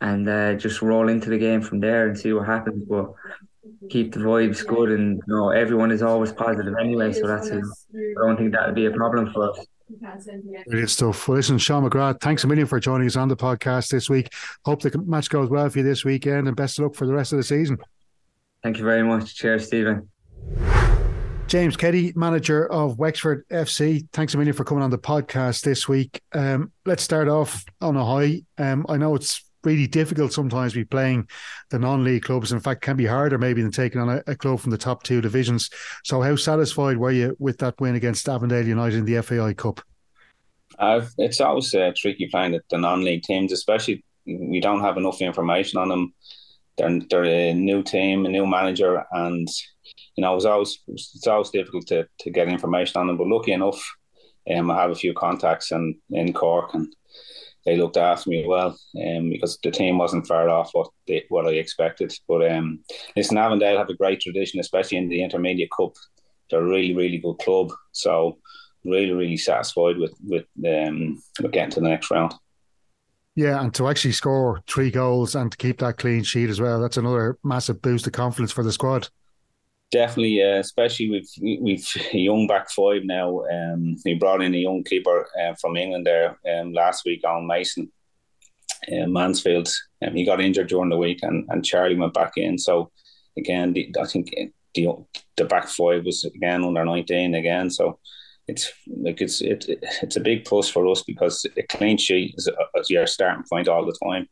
[0.00, 2.84] and uh, just roll into the game from there and see what happens.
[2.84, 3.12] But
[3.88, 7.12] keep the vibes good, and you know everyone is always positive anyway.
[7.12, 9.66] So that's a, I don't think that would be a problem for us.
[10.66, 11.28] Brilliant stuff.
[11.28, 14.32] Well, listen, Sean McGrath, thanks a million for joining us on the podcast this week.
[14.64, 17.12] Hope the match goes well for you this weekend, and best of luck for the
[17.12, 17.78] rest of the season.
[18.62, 19.34] Thank you very much.
[19.34, 20.08] Cheers, Stephen.
[21.46, 24.08] James Keddy, manager of Wexford FC.
[24.12, 26.22] Thanks a million for coming on the podcast this week.
[26.32, 28.42] Um, let's start off on a high.
[28.56, 31.28] Um, I know it's really difficult sometimes to be playing
[31.70, 32.52] the non-league clubs.
[32.52, 35.02] In fact, can be harder maybe than taking on a, a, club from the top
[35.02, 35.70] two divisions.
[36.04, 39.80] So, how satisfied were you with that win against Avondale United in the FAI Cup?
[40.78, 45.20] Uh, it's always uh, tricky playing the, the non-league teams, especially we don't have enough
[45.20, 46.14] information on them.
[46.76, 49.48] They're, they're a new team, a new manager, and
[50.16, 53.16] you know it's always it's always difficult to, to get information on them.
[53.16, 53.80] But lucky enough,
[54.52, 56.92] um, I have a few contacts in, in Cork and
[57.64, 61.46] they looked after me well um, because the team wasn't far off what they, what
[61.46, 62.12] I expected.
[62.28, 62.80] But um,
[63.16, 65.94] listen, Avondale have a great tradition, especially in the Intermediate Cup.
[66.50, 67.72] They're a really, really good club.
[67.92, 68.38] So
[68.84, 72.34] really, really satisfied with with, um, with getting to the next round.
[73.36, 76.80] Yeah, and to actually score three goals and to keep that clean sheet as well,
[76.80, 79.08] that's another massive boost of confidence for the squad.
[79.94, 83.44] Definitely, uh, especially with we've a young back five now.
[83.44, 87.46] Um, we brought in a young keeper uh, from England there um, last week, Alan
[87.46, 87.92] Mason,
[88.90, 89.68] uh, Mansfield.
[90.04, 92.58] Um, he got injured during the week, and, and Charlie went back in.
[92.58, 92.90] So
[93.38, 94.34] again, the, I think
[94.74, 94.88] the
[95.36, 97.70] the back five was again under nineteen again.
[97.70, 98.00] So
[98.48, 99.64] it's like it's it,
[100.02, 103.68] it's a big plus for us because a clean sheet is, is your starting point
[103.68, 104.28] all the time,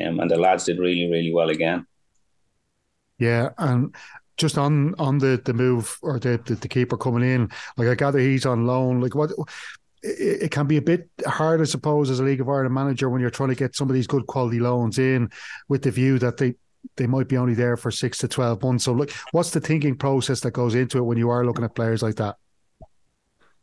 [0.00, 1.88] um, and the lads did really really well again.
[3.18, 3.92] Yeah, and
[4.36, 7.94] just on on the the move or the, the, the keeper coming in, like I
[7.94, 9.00] gather he's on loan.
[9.00, 9.30] Like what
[10.02, 13.08] it, it, can be a bit hard, I suppose, as a League of Ireland manager
[13.08, 15.30] when you're trying to get some of these good quality loans in
[15.68, 16.54] with the view that they
[16.96, 18.84] they might be only there for six to twelve months.
[18.84, 21.74] So, look, what's the thinking process that goes into it when you are looking at
[21.74, 22.36] players like that?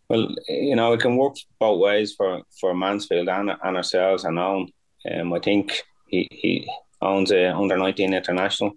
[0.10, 4.38] Well, you know, it can work both ways for for Mansfield and, and ourselves and
[4.38, 4.68] Owen.
[5.10, 6.70] Um, I think he he
[7.02, 8.74] owns a under nineteen international.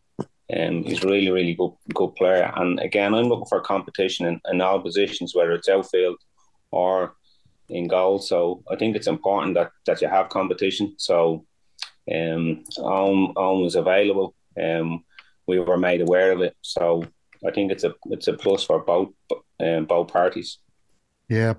[0.55, 2.53] Um, he's really, really good, good player.
[2.57, 6.19] And again, I'm looking for competition in, in all positions, whether it's outfield
[6.71, 7.15] or
[7.69, 8.19] in goal.
[8.19, 10.95] So I think it's important that, that you have competition.
[10.99, 11.45] So
[12.13, 14.35] um, Owen, Owen was available.
[14.61, 15.05] Um,
[15.47, 16.57] we were made aware of it.
[16.63, 17.05] So
[17.47, 19.11] I think it's a it's a plus for both
[19.61, 20.59] um, both parties.
[21.29, 21.55] Yeah.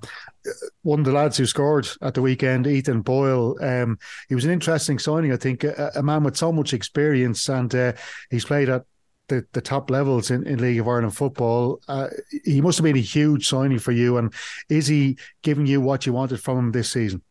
[0.84, 4.00] One of the lads who scored at the weekend, Ethan Boyle, um,
[4.30, 7.74] he was an interesting signing, I think, a, a man with so much experience and
[7.76, 7.94] uh,
[8.30, 8.84] he's played at
[9.28, 11.82] the, the top levels in, in League of Ireland football.
[11.88, 12.08] Uh,
[12.46, 14.18] he must have been a huge signing for you.
[14.18, 14.34] And
[14.70, 17.22] is he giving you what you wanted from him this season?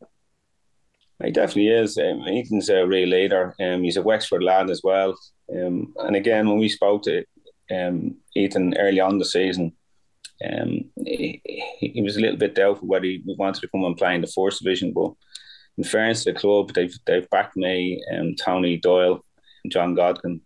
[1.25, 1.96] He definitely is.
[1.96, 3.55] Um, Ethan's a real leader.
[3.59, 5.16] Um, he's a Wexford lad as well.
[5.51, 7.25] Um, and again, when we spoke to
[7.70, 9.72] um, Ethan early on the season,
[10.44, 11.40] um, he,
[11.79, 14.27] he, was a little bit doubtful whether he wanted to come and play in the
[14.27, 14.92] first division.
[14.92, 15.12] But
[15.79, 19.25] in fairness to the club, they've they've backed me, um, Tony Doyle,
[19.64, 20.40] and John Godkin,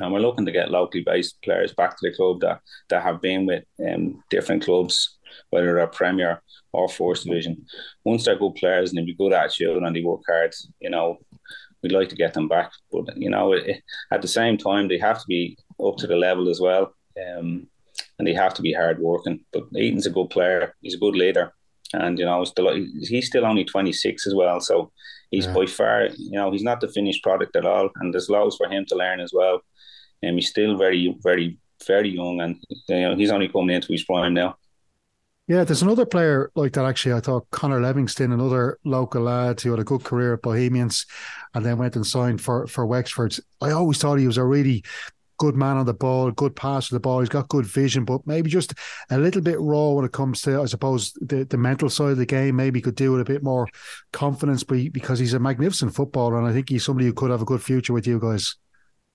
[0.00, 3.22] and we're looking to get locally based players back to the club that that have
[3.22, 5.18] been with um, different clubs,
[5.50, 7.64] whether they're Premier or First Division.
[8.04, 11.16] Once they're good players and they be good attitude and they work hard, you know,
[11.82, 12.70] we'd like to get them back.
[12.92, 16.16] But you know, it, at the same time, they have to be up to the
[16.16, 16.94] level as well.
[17.16, 17.68] Um,
[18.18, 19.40] and they have to be hard working.
[19.52, 20.74] But Ethan's a good player.
[20.80, 21.52] He's a good leader,
[21.92, 22.44] and you know,
[23.00, 24.60] he's still only twenty six as well.
[24.60, 24.92] So
[25.30, 25.54] he's yeah.
[25.54, 28.68] by far, you know, he's not the finished product at all, and there's loads for
[28.68, 29.60] him to learn as well.
[30.22, 32.56] And um, he's still very, very, very young, and
[32.88, 34.56] you know, he's only coming into his prime now.
[35.48, 37.12] Yeah, there's another player like that actually.
[37.12, 41.06] I thought Connor Levingston, another local lad who had a good career at Bohemians
[41.54, 43.38] and then went and signed for, for Wexford.
[43.60, 44.82] I always thought he was a really
[45.38, 47.20] good man on the ball, good pass to the ball.
[47.20, 48.74] He's got good vision, but maybe just
[49.10, 52.18] a little bit raw when it comes to, I suppose, the, the mental side of
[52.18, 52.56] the game.
[52.56, 53.68] Maybe he could do it a bit more
[54.12, 57.46] confidence, because he's a magnificent footballer, and I think he's somebody who could have a
[57.46, 58.56] good future with you guys.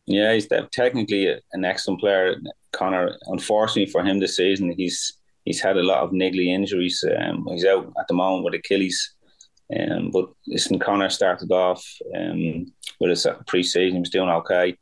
[0.08, 2.36] Yeah, he's technically an excellent player,
[2.72, 3.18] Connor.
[3.28, 5.14] Unfortunately for him this season, he's
[5.46, 7.04] he's had a lot of niggly injuries.
[7.20, 9.16] Um, he's out at the moment with Achilles.
[9.80, 11.86] Um, but listen, Connor started off
[12.18, 12.66] um,
[13.00, 13.94] with a pre-season.
[13.94, 14.76] He was doing okay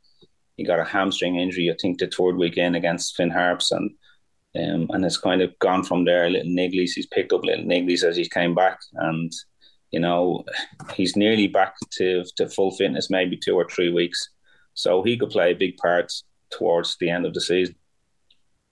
[0.60, 3.90] he got a hamstring injury, I think, the third weekend against Finn Harps, and
[4.54, 6.28] um, and it's kind of gone from there.
[6.28, 9.32] Little nigglies, he's picked up little nigglies as he came back, and
[9.90, 10.44] you know
[10.92, 14.28] he's nearly back to to full fitness, maybe two or three weeks,
[14.74, 16.12] so he could play a big part
[16.50, 17.74] towards the end of the season.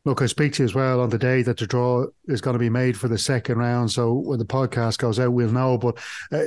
[0.04, 2.54] Look, I speak to you as well on the day that the draw is going
[2.54, 3.90] to be made for the second round.
[3.90, 5.78] So when the podcast goes out, we'll know.
[5.78, 5.96] But
[6.32, 6.44] uh,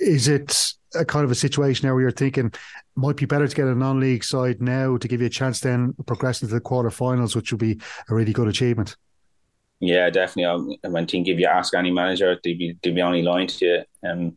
[0.00, 2.52] is it a kind of a situation now where you're thinking
[2.94, 5.94] might be better to get a non-league side now to give you a chance then
[6.06, 8.96] progressing to the quarterfinals, which would be a really good achievement.
[9.80, 10.78] Yeah, definitely.
[10.84, 13.64] I mean think if you ask any manager, they'd be they'd be only lying to
[13.66, 14.08] you.
[14.08, 14.36] Um,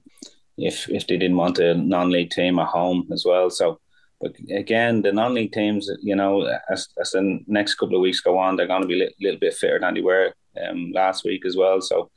[0.57, 3.49] if if they didn't want a non-league team at home as well.
[3.49, 3.79] So,
[4.19, 8.37] but again, the non-league teams, you know, as, as the next couple of weeks go
[8.37, 10.33] on, they're going to be a little, little bit fitter than they were
[10.67, 11.79] um, last week as well.
[11.79, 12.11] So,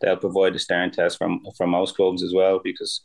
[0.00, 3.02] they'll provide a starting test from from most clubs as well because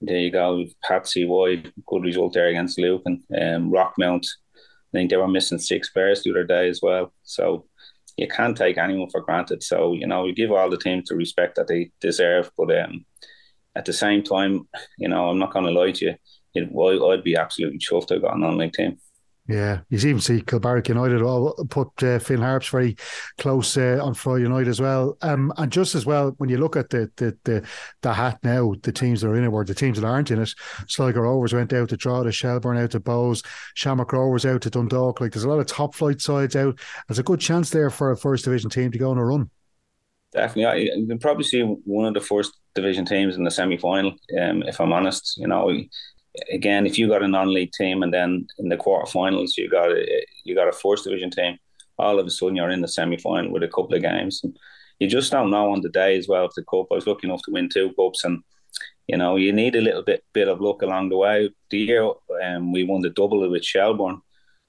[0.00, 0.64] there you go.
[0.84, 3.22] Patsy White, good result there against Lucan.
[3.34, 7.12] Um, Rockmount, I think they were missing six players the other day as well.
[7.24, 7.66] So
[8.16, 9.62] you can't take anyone for granted.
[9.62, 12.50] So, you know, you give all the teams the respect that they deserve.
[12.56, 13.04] But um,
[13.74, 16.14] at the same time, you know, I'm not going to lie to you.
[16.54, 18.98] It, I'd be absolutely chuffed to have got an on team.
[19.48, 22.96] Yeah, you even see Kilbarrack United all put uh, Finn Harps very
[23.38, 25.16] close uh, on Friday night as well.
[25.22, 27.66] Um, and just as well, when you look at the, the the
[28.02, 30.42] the hat now, the teams that are in it, or the teams that aren't in
[30.42, 30.50] it,
[30.86, 34.70] Sligo Rovers went out to draw the Shelbourne out to Bohs, Shamrock Rovers out to
[34.70, 35.18] Dundalk.
[35.18, 36.78] Like there's a lot of top flight sides out.
[37.08, 39.48] There's a good chance there for a first division team to go on a run.
[40.34, 44.14] Definitely, you can probably see one of the first division teams in the semi final.
[44.38, 45.70] Um, if I'm honest, you know,
[46.52, 50.24] again, if you got a non-league team and then in the quarterfinals you got a,
[50.44, 51.58] you got a first division team,
[51.98, 54.40] all of a sudden you're in the semi-final with a couple of games.
[54.42, 54.56] And
[54.98, 56.46] you just don't know on the day as well.
[56.46, 58.42] If the cup, I was lucky enough to win two cups, and
[59.06, 61.50] you know you need a little bit bit of luck along the way.
[61.70, 62.10] The year
[62.42, 64.20] um, we won the double with Shelbourne,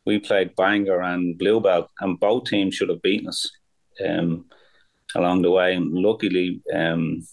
[0.06, 3.52] we played Bangor and Bluebell, and both teams should have beaten us
[4.08, 4.46] um,
[5.16, 5.74] along the way.
[5.76, 6.62] And luckily.
[6.74, 7.24] Um,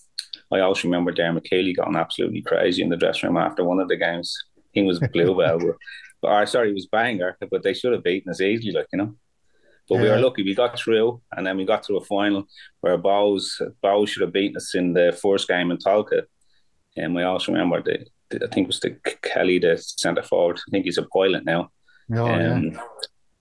[0.53, 3.89] I also remember Darren McKeely going absolutely crazy in the dressing room after one of
[3.89, 4.37] the games.
[4.73, 5.59] He was Bluebell,
[6.23, 8.99] but or sorry, he was Bangor, but they should have beaten us easily, like you
[8.99, 9.17] know.
[9.89, 10.03] But yeah.
[10.03, 10.43] we were lucky.
[10.43, 12.45] We got through, and then we got to a final
[12.81, 16.23] where Bohs Bohs should have beaten us in the first game in Tolka.
[16.97, 20.59] And we also remember the, the I think it was the Kelly, the centre forward.
[20.59, 21.71] I think he's a pilot now.
[22.15, 22.81] Oh, um, yeah.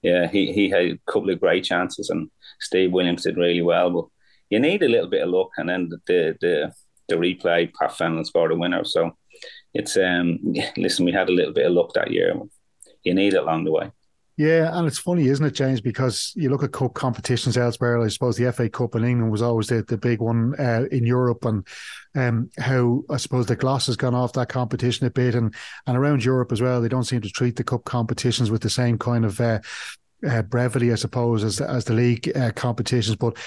[0.01, 3.89] yeah, he, he had a couple of great chances, and Steve Williams did really well.
[3.89, 4.05] But
[4.49, 6.73] you need a little bit of luck, and then the the the
[7.13, 8.83] replay, Pat Fenlon scored a winner.
[8.83, 9.15] So
[9.73, 10.39] it's um
[10.77, 12.33] listen, we had a little bit of luck that year.
[13.03, 13.91] You need it along the way.
[14.37, 15.79] Yeah, and it's funny, isn't it, James?
[15.79, 18.01] Because you look at cup competitions elsewhere.
[18.01, 21.05] I suppose the FA Cup in England was always the, the big one uh, in
[21.05, 21.65] Europe, and
[22.15, 25.55] um, how I suppose the gloss has gone off that competition a bit, and
[25.87, 26.81] and around Europe as well.
[26.81, 29.59] They don't seem to treat the cup competitions with the same kind of uh,
[30.25, 33.15] uh, brevity, I suppose, as as the league uh, competitions.
[33.15, 33.37] But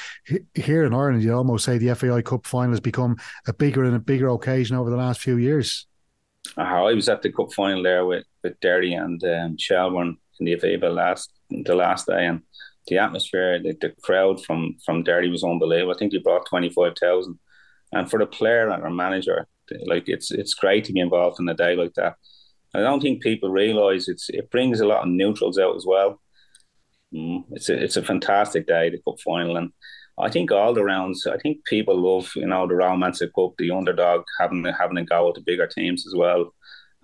[0.55, 3.97] here in Ireland, you almost say the FAI Cup final has become a bigger and
[3.97, 5.87] a bigger occasion over the last few years.
[6.57, 10.57] I was at the cup final there with, with Derry and um, Shelbourne in the
[10.57, 12.43] FA last the last day, and
[12.87, 15.95] the atmosphere, the, the crowd from from Derry was unbelievable.
[15.95, 17.39] I think they brought twenty five thousand,
[17.93, 19.47] and for the player and our manager,
[19.87, 22.15] like it's it's great to be involved in a day like that.
[22.75, 26.21] I don't think people realise it's it brings a lot of neutrals out as well.
[27.15, 29.73] Mm, it's a it's a fantastic day, the cup final, and
[30.19, 31.27] I think all the rounds.
[31.27, 35.05] I think people love you know the romance of cup, the underdog having having a
[35.05, 36.55] go with the bigger teams as well,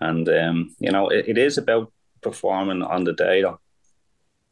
[0.01, 3.61] and um, you know it, it is about performing on the day though.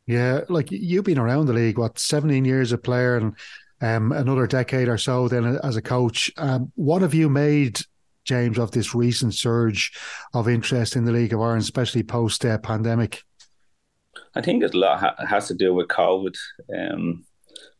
[0.07, 3.37] Yeah, like you've been around the league, what seventeen years a player, and
[3.83, 6.31] um, another decade or so then as a coach.
[6.38, 7.81] Um, what have you made
[8.25, 9.93] James, of this recent surge
[10.33, 13.23] of interest in the League of Ireland, especially post uh, pandemic?
[14.35, 16.35] I think a lot ha- has to do with COVID.
[16.79, 17.25] Um,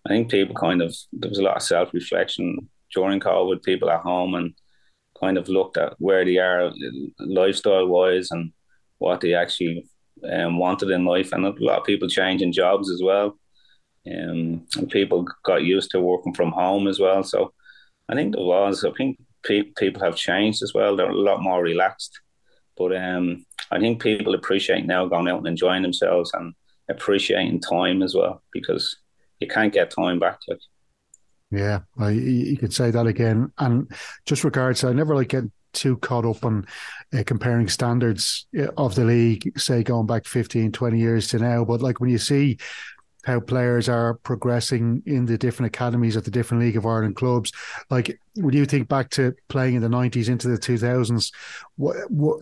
[0.07, 3.63] I think people kind of there was a lot of self reflection during COVID.
[3.63, 4.55] People at home and
[5.21, 6.73] kind of looked at where they are
[7.21, 8.53] lifestyle wise and
[8.99, 9.87] what they actually
[10.31, 13.39] um, wanted in life, and a lot of people changing jobs as well.
[14.07, 17.23] Um, and people got used to working from home as well.
[17.23, 17.53] So
[18.09, 18.85] I think there was.
[18.85, 20.97] I think pe- people have changed as well.
[20.97, 22.21] They're a lot more relaxed.
[22.77, 26.55] But um, I think people appreciate now going out and enjoying themselves and
[26.89, 28.97] appreciating time as well because
[29.41, 30.39] you can't get time back.
[30.49, 30.59] Like.
[31.51, 33.53] Yeah, I, you could say that again.
[33.59, 33.91] And
[34.25, 36.67] just regards, I never like get too caught up on
[37.15, 41.65] uh, comparing standards uh, of the league, say going back 15, 20 years to now.
[41.65, 42.59] But like when you see
[43.25, 47.53] how players are progressing in the different academies of the different League of Ireland clubs.
[47.91, 51.33] Like, would you think back to playing in the 90s into the 2000s?
[51.77, 51.97] What,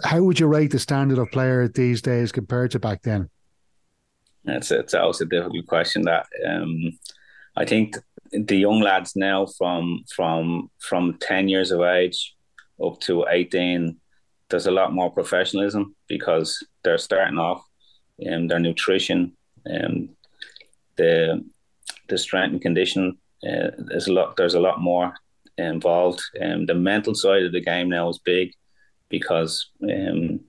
[0.04, 3.28] how would you rate the standard of player these days compared to back then?
[4.44, 6.02] It's, it's always a difficult question.
[6.02, 6.98] That um,
[7.56, 7.96] I think
[8.32, 12.34] the young lads now from from from 10 years of age
[12.82, 13.96] up to 18
[14.48, 17.64] there's a lot more professionalism because they're starting off
[18.18, 19.32] and um, their nutrition
[19.70, 20.08] um,
[21.00, 21.44] the
[22.08, 23.16] the strength and condition
[23.48, 25.14] uh, there's a lot there's a lot more
[25.56, 26.20] involved.
[26.40, 28.52] Um, the mental side of the game now is big
[29.08, 30.40] because um,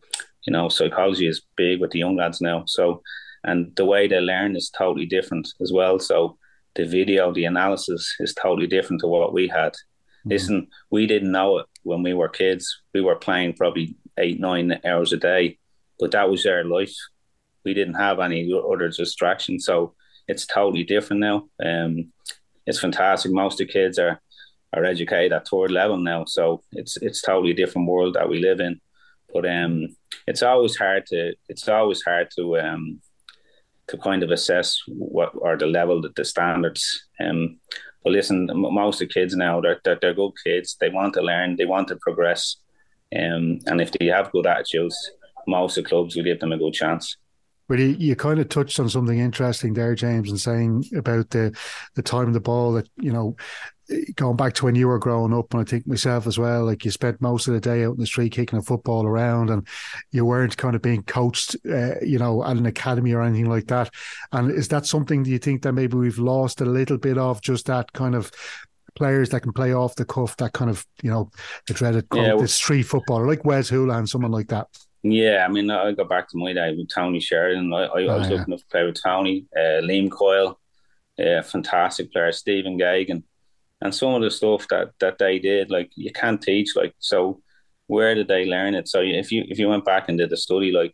[0.45, 2.63] you know psychology is big with the young lads now.
[2.67, 3.01] So
[3.43, 5.99] and the way they learn is totally different as well.
[5.99, 6.37] So
[6.75, 9.73] the video, the analysis is totally different to what we had.
[9.73, 10.29] Mm-hmm.
[10.29, 12.81] Listen, we didn't know it when we were kids.
[12.93, 15.57] We were playing probably eight, nine hours a day,
[15.99, 16.95] but that was our life.
[17.65, 19.65] We didn't have any other distractions.
[19.65, 19.95] So
[20.27, 21.47] it's totally different now.
[21.63, 22.12] Um,
[22.65, 23.31] it's fantastic.
[23.31, 24.21] Most of the kids are
[24.73, 28.60] are educated at third level now, so it's it's totally different world that we live
[28.60, 28.79] in.
[29.34, 29.95] But um,
[30.27, 33.01] it's always hard to it's always hard to um,
[33.88, 37.07] to kind of assess what are the level that the standards.
[37.19, 37.60] Um,
[38.03, 40.77] but listen, most of the kids now they're, they're, they're good kids.
[40.79, 41.55] They want to learn.
[41.55, 42.57] They want to progress.
[43.15, 44.97] Um, and if they have good attitudes,
[45.47, 47.17] most of the clubs will give them a good chance.
[47.71, 51.57] But you, you kind of touched on something interesting there, James, and saying about the
[51.95, 53.38] the time of the ball that you know
[54.17, 56.84] going back to when you were growing up, and I think myself as well, like
[56.84, 59.65] you spent most of the day out in the street kicking a football around, and
[60.12, 63.67] you weren't kind of being coached, uh, you know, at an academy or anything like
[63.67, 63.89] that.
[64.34, 67.41] And is that something do you think that maybe we've lost a little bit of
[67.41, 68.34] just that kind of
[68.95, 71.31] players that can play off the cuff, that kind of, you know,
[71.67, 74.67] the dreaded yeah, the street footballer, like Wes Hoolahan, someone like that?
[75.03, 77.73] Yeah, I mean, I go back to my day with Tony Sheridan.
[77.73, 78.37] I, I, oh, was yeah.
[78.37, 80.59] looking to play with Tony, uh, Liam Coyle,
[81.19, 83.23] uh, fantastic player, Stephen Geoghegan,
[83.81, 86.75] and some of the stuff that that they did, like you can't teach.
[86.75, 87.41] Like, so
[87.87, 88.87] where did they learn it?
[88.87, 90.93] So if you if you went back and did a study, like,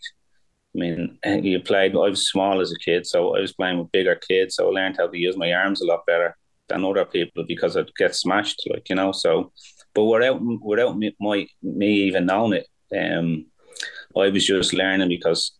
[0.73, 1.93] I mean, eh, you played.
[1.93, 4.71] I was small as a kid, so I was playing with bigger kids, so I
[4.71, 6.37] learned how to use my arms a lot better
[6.69, 9.11] than other people because I'd get smashed, like you know.
[9.11, 9.51] So,
[9.93, 12.67] but without without me, my me even knowing it,
[12.97, 13.47] um
[14.19, 15.53] I was just learning because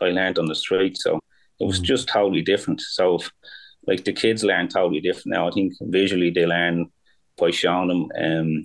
[0.00, 0.96] I learned on the street.
[0.98, 1.18] So
[1.60, 1.84] it was mm.
[1.84, 2.80] just totally different.
[2.80, 3.30] So, if,
[3.86, 5.48] like the kids learn totally different now.
[5.48, 6.90] I think visually they learn
[7.38, 8.64] by showing them, um,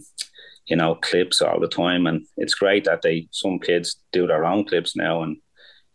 [0.67, 4.45] you know, clips all the time, and it's great that they some kids do their
[4.45, 5.37] own clips now, and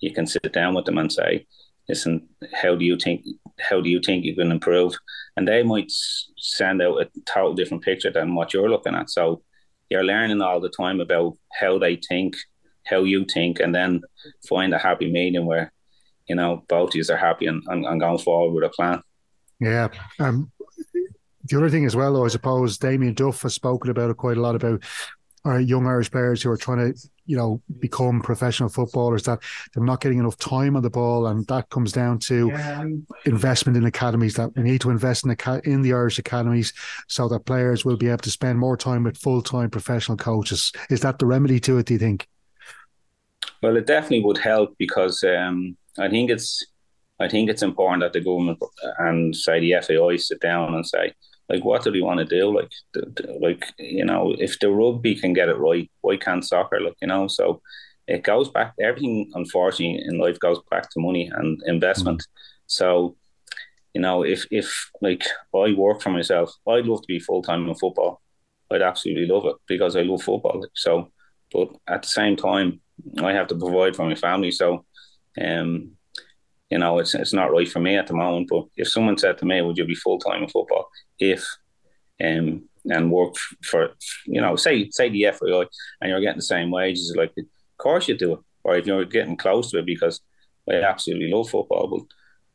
[0.01, 1.47] you can sit down with them and say,
[1.89, 3.25] "Listen, how do you think?
[3.61, 4.95] How do you think you can improve?"
[5.37, 5.91] And they might
[6.37, 9.11] send out a total different picture than what you're looking at.
[9.11, 9.43] So
[9.91, 12.37] you're learning all the time about how they think
[12.85, 14.03] how you think, and then
[14.49, 15.73] find a happy medium where
[16.29, 19.03] you know both of you are happy and, and, and going forward with a plan.
[19.61, 19.89] Yeah.
[20.19, 20.51] Um,
[21.45, 24.39] the other thing as well, though, I suppose Damien Duff has spoken about it quite
[24.39, 24.83] a lot about
[25.45, 29.41] our young Irish players who are trying to you know, become professional footballers that
[29.73, 32.85] they're not getting enough time on the ball, and that comes down to yeah.
[33.25, 34.35] investment in academies.
[34.35, 36.73] That we need to invest in the in the Irish academies
[37.09, 40.73] so that players will be able to spend more time with full time professional coaches.
[40.91, 41.87] Is that the remedy to it?
[41.87, 42.29] Do you think?
[43.65, 46.63] Well, it definitely would help because um, I think it's
[47.19, 48.59] I think it's important that the government
[48.99, 51.15] and say the FAI sit down and say
[51.49, 52.55] like what do we want to do?
[52.55, 52.71] Like
[53.41, 56.79] like you know if the rugby can get it right why can't soccer?
[56.79, 57.63] Like you know so
[58.07, 62.21] it goes back everything unfortunately in life goes back to money and investment.
[62.21, 62.27] Mm.
[62.67, 63.17] so
[63.95, 67.67] you know if if like I work for myself I'd love to be full time
[67.67, 68.21] in football.
[68.71, 71.09] I'd absolutely love it because I love football so
[71.55, 72.81] but at the same time
[73.23, 74.85] I have to provide for my family so
[75.41, 75.97] um
[76.71, 78.49] you know, it's it's not right for me at the moment.
[78.51, 80.89] But if someone said to me, "Would you be full time in football?"
[81.19, 81.47] If
[82.23, 83.91] um and work for
[84.27, 85.67] you know, say say the FAI
[86.01, 87.45] and you're getting the same wages, like of
[87.79, 88.41] course you do it.
[88.65, 90.21] Or if you're getting close to it, because
[90.69, 92.07] I absolutely love football, but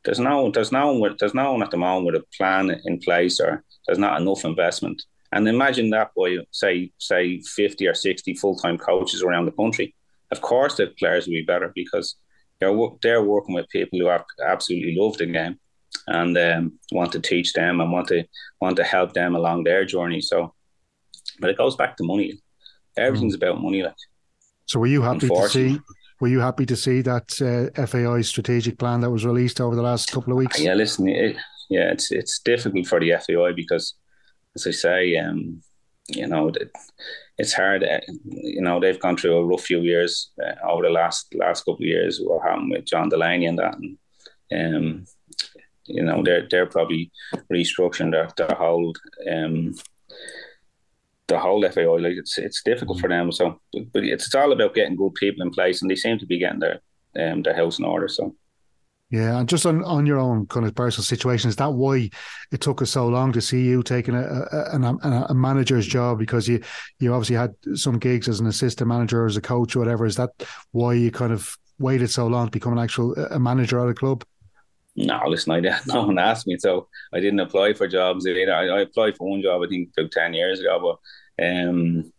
[0.03, 3.39] there's no there's no there's no one at the moment with a plan in place,
[3.39, 5.01] or there's not enough investment.
[5.31, 9.95] And imagine that by say say fifty or sixty full time coaches around the country.
[10.31, 12.15] Of course, the players will be better because
[12.59, 14.09] they're they're working with people who
[14.43, 15.59] absolutely love the game
[16.07, 18.23] and um, want to teach them and want to
[18.61, 20.21] want to help them along their journey.
[20.21, 20.53] So,
[21.39, 22.39] but it goes back to money.
[22.97, 23.43] Everything's mm.
[23.43, 23.83] about money.
[23.83, 23.95] Like,
[24.65, 25.79] so were you happy to see?
[26.19, 29.81] Were you happy to see that uh, FAI strategic plan that was released over the
[29.81, 30.59] last couple of weeks?
[30.59, 31.37] Yeah, listen, it,
[31.69, 33.93] yeah, it's it's difficult for the FAI because,
[34.55, 35.61] as I say, um,
[36.07, 36.51] you know,
[37.37, 37.83] it's hard.
[37.83, 41.61] Uh, you know, they've gone through a rough few years uh, over the last last
[41.61, 42.19] couple of years.
[42.21, 43.75] What happened with John Delaney and that,
[44.51, 45.05] and um,
[45.85, 47.11] you know, they're they're probably
[47.51, 48.93] restructuring their, their whole
[49.31, 49.75] um,
[51.27, 51.83] the whole FAI.
[51.83, 53.31] Like it's it's difficult for them.
[53.31, 53.59] So,
[53.93, 56.39] but it's, it's all about getting good people in place, and they seem to be
[56.39, 56.81] getting their
[57.17, 58.07] um, their house in order.
[58.07, 58.35] So.
[59.11, 62.11] Yeah, and just on, on your own kind of personal situation, is that why
[62.51, 66.19] it took us so long to see you taking a, a, a, a manager's job?
[66.19, 66.61] Because you
[66.99, 70.05] you obviously had some gigs as an assistant manager, as a coach, or whatever.
[70.05, 70.29] Is that
[70.71, 73.95] why you kind of waited so long to become an actual a manager at a
[73.95, 74.23] club?
[74.95, 78.53] No, listen, I didn't, no one asked me, so I didn't apply for jobs either.
[78.53, 80.99] I, I applied for one job, I think, about ten years ago,
[81.37, 82.11] but um,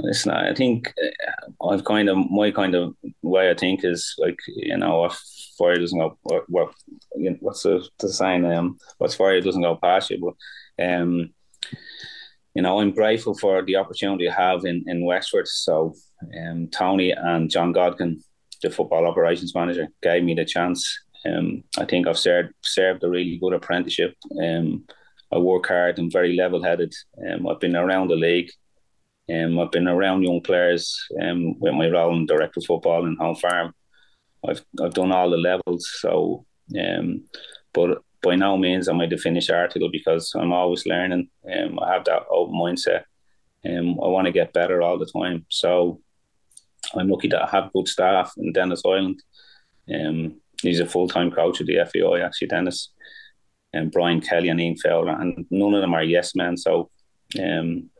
[0.00, 2.96] listen, I think uh, I've kind of my kind of
[3.32, 5.14] way I think is like you know if
[5.58, 6.70] fire doesn't go what,
[7.40, 11.30] what's the, the saying um what's fire doesn't go past you but um
[12.54, 15.48] you know I'm grateful for the opportunity I have in in Wexford.
[15.48, 15.94] So
[16.40, 18.12] um Tony and John Godkin
[18.62, 20.82] the football operations manager gave me the chance.
[21.26, 24.14] Um I think I've served served a really good apprenticeship.
[24.42, 24.84] Um
[25.34, 26.92] I work hard and very level headed
[27.26, 28.50] um I've been around the league
[29.32, 33.16] um, I've been around young players um, with my role in director of football in
[33.16, 33.74] home farm.
[34.46, 36.44] I've I've done all the levels, so
[36.78, 37.24] um,
[37.72, 41.28] but by no means am I the finished article because I'm always learning.
[41.50, 43.04] Um, I have that open mindset.
[43.64, 45.46] Um, I want to get better all the time.
[45.48, 46.00] So
[46.94, 49.22] I'm lucky that I have good staff in Dennis Island.
[49.92, 52.90] Um, he's a full time coach of the FAI, actually, Dennis,
[53.72, 56.56] And Brian Kelly and Ian Fowler, and none of them are yes men.
[56.56, 56.90] So
[57.40, 57.90] um,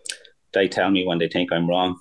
[0.53, 1.99] they tell me when they think I'm wrong,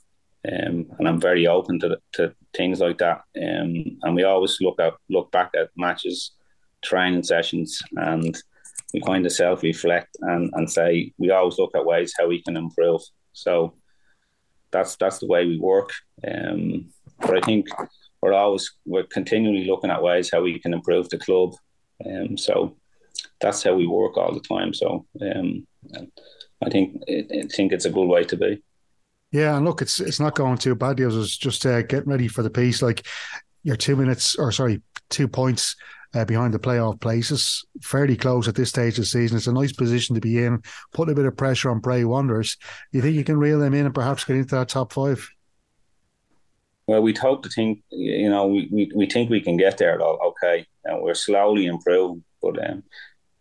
[0.51, 3.21] um, and I'm very open to to things like that.
[3.37, 6.31] Um, and we always look at look back at matches,
[6.81, 8.37] training sessions, and
[8.93, 12.41] we kind of self reflect and, and say we always look at ways how we
[12.41, 13.01] can improve.
[13.33, 13.75] So
[14.71, 15.91] that's that's the way we work.
[16.27, 16.89] Um,
[17.19, 17.67] but I think
[18.21, 21.55] we're always we're continually looking at ways how we can improve the club.
[22.05, 22.75] Um, so
[23.39, 24.73] that's how we work all the time.
[24.73, 25.67] So um,
[26.63, 28.61] I think I think it's a good way to be.
[29.31, 31.01] Yeah, and look, it's it's not going too bad.
[31.01, 32.81] I was just uh, getting ready for the piece.
[32.81, 33.05] Like
[33.63, 35.75] you're two minutes, or sorry, two points
[36.13, 39.37] uh, behind the playoff places, fairly close at this stage of the season.
[39.37, 40.61] It's a nice position to be in,
[40.93, 42.57] putting a bit of pressure on Bray Wanderers.
[42.91, 45.29] You think you can reel them in and perhaps get into that top five?
[46.87, 49.97] Well, we'd hope to think, you know, we, we, we think we can get there.
[49.97, 52.83] Though, okay, and we're slowly improving, but um,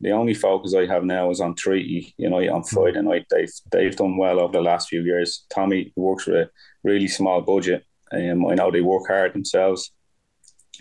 [0.00, 2.74] the only focus I have now is on Treaty, you know, on hmm.
[2.74, 3.26] Friday night.
[3.30, 5.44] They've they've done well over the last few years.
[5.52, 6.50] Tommy works with a
[6.84, 7.84] really small budget.
[8.12, 9.92] Um, I know they work hard themselves.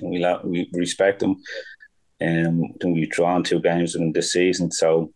[0.02, 1.38] We we respect them.
[2.22, 4.72] Um, and we've drawn two games in this season.
[4.72, 5.14] So,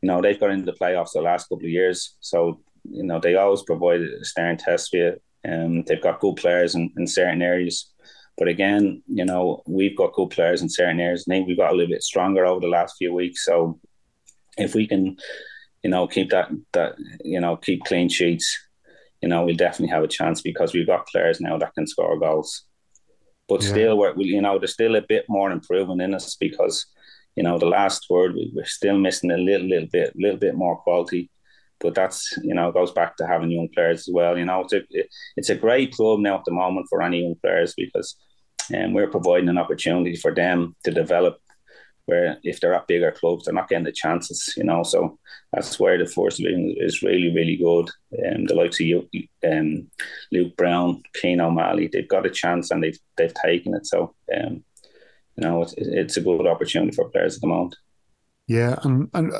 [0.00, 2.16] you know, they've got into the playoffs the last couple of years.
[2.20, 5.20] So, you know, they always provide a stern test for you.
[5.46, 7.92] Um, they've got good players in, in certain areas.
[8.36, 11.24] But again, you know, we've got good players in certain areas.
[11.28, 13.44] I think we've got a little bit stronger over the last few weeks.
[13.44, 13.78] So
[14.58, 15.16] if we can,
[15.82, 18.58] you know, keep that that you know keep clean sheets,
[19.24, 22.18] you know, we'll definitely have a chance because we've got players now that can score
[22.18, 22.64] goals.
[23.48, 23.68] But yeah.
[23.70, 26.84] still, we're, you know, there's still a bit more improvement in us because,
[27.34, 30.76] you know, the last word we're still missing a little, little bit, little bit more
[30.76, 31.30] quality.
[31.80, 34.38] But that's, you know, goes back to having young players as well.
[34.38, 34.82] You know, it's a,
[35.36, 38.16] it's a great club now at the moment for any young players because
[38.74, 41.38] um, we're providing an opportunity for them to develop
[42.06, 44.82] where if they're at bigger clubs, they're not getting the chances, you know.
[44.82, 45.18] So
[45.52, 47.90] that's where the force is really, really good.
[48.26, 49.08] Um, the likes of you,
[49.50, 49.88] um,
[50.30, 53.86] Luke Brown, Cian O'Malley, they've got a chance and they've they've taken it.
[53.86, 54.64] So um,
[55.36, 57.76] you know, it's, it's a good opportunity for players at the moment.
[58.46, 59.32] Yeah, and and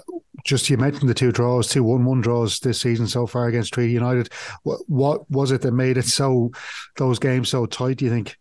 [0.44, 3.92] just you mentioned the two draws, two one-one draws this season so far against Treaty
[3.92, 4.28] United.
[4.62, 6.52] What what was it that made it so
[6.96, 7.98] those games so tight?
[7.98, 8.36] Do you think?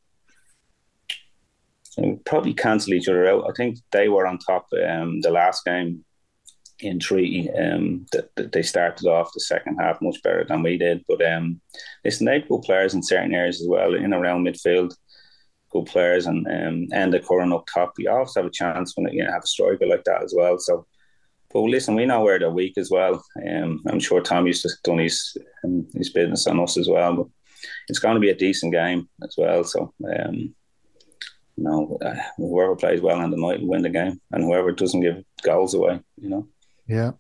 [2.26, 3.46] probably cancel each other out.
[3.48, 6.04] I think they were on top um, the last game
[6.80, 7.50] in Treaty.
[7.52, 11.04] Um, that, they started off the second half much better than we did.
[11.08, 11.62] But um,
[12.04, 14.96] listen, they good players in certain areas as well, in around midfield.
[15.72, 17.94] Good players and um, and the Curran up top.
[17.98, 20.60] You always have a chance when you know, have a striker like that as well.
[20.60, 20.86] So,
[21.54, 23.24] but listen, we know where they're weak as well.
[23.48, 27.16] Um, I'm sure Tom used to done his um, his business on us as well.
[27.16, 27.28] But
[27.88, 29.64] it's going to be a decent game as well.
[29.64, 30.56] So, um,
[31.56, 34.72] you know, uh, whoever plays well on the night will win the game, and whoever
[34.72, 36.48] doesn't give goals away, you know.
[36.88, 37.12] Yeah.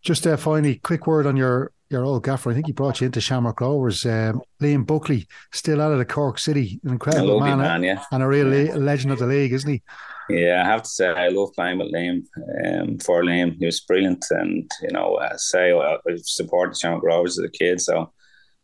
[0.00, 2.50] Just uh, finally, quick word on your your old gaffer.
[2.50, 4.04] I think he brought you into Shamrock Rovers.
[4.06, 8.02] Um, Liam Buckley, still out of the Cork City, an incredible man, man yeah.
[8.10, 8.74] and a real yeah.
[8.74, 9.82] legend of the league, isn't he?
[10.28, 12.22] Yeah, I have to say I love playing with Liam.
[12.64, 17.02] Um, for Liam, he was brilliant, and you know, I say I, I supported Shamrock
[17.02, 18.12] Rovers as a kid, so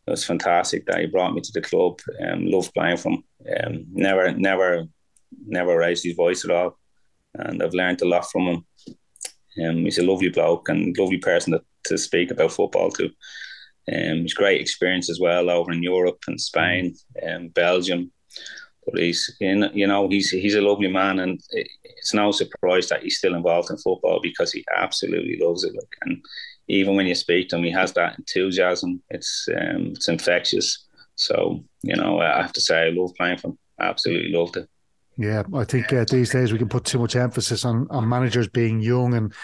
[0.06, 2.00] it was fantastic that he brought me to the club.
[2.26, 3.24] Um, loved playing from.
[3.60, 4.88] Um, never, never
[5.46, 6.78] never raised his voice at all,
[7.34, 8.66] and I've learned a lot from him.
[9.64, 13.10] Um, he's a lovely bloke and lovely person to, to speak about football to.
[13.90, 18.12] Um, he's great experience as well over in Europe and Spain and Belgium.
[18.84, 23.02] But he's in, you know, he's he's a lovely man, and it's no surprise that
[23.02, 25.74] he's still involved in football because he absolutely loves it.
[25.74, 26.24] Like, and
[26.68, 29.02] even when you speak to him, he has that enthusiasm.
[29.10, 30.86] It's um, it's infectious.
[31.16, 33.58] So you know, I have to say, I love playing for him.
[33.78, 34.68] Absolutely loved it.
[35.20, 38.46] Yeah, I think uh, these days we can put too much emphasis on, on managers
[38.46, 39.34] being young and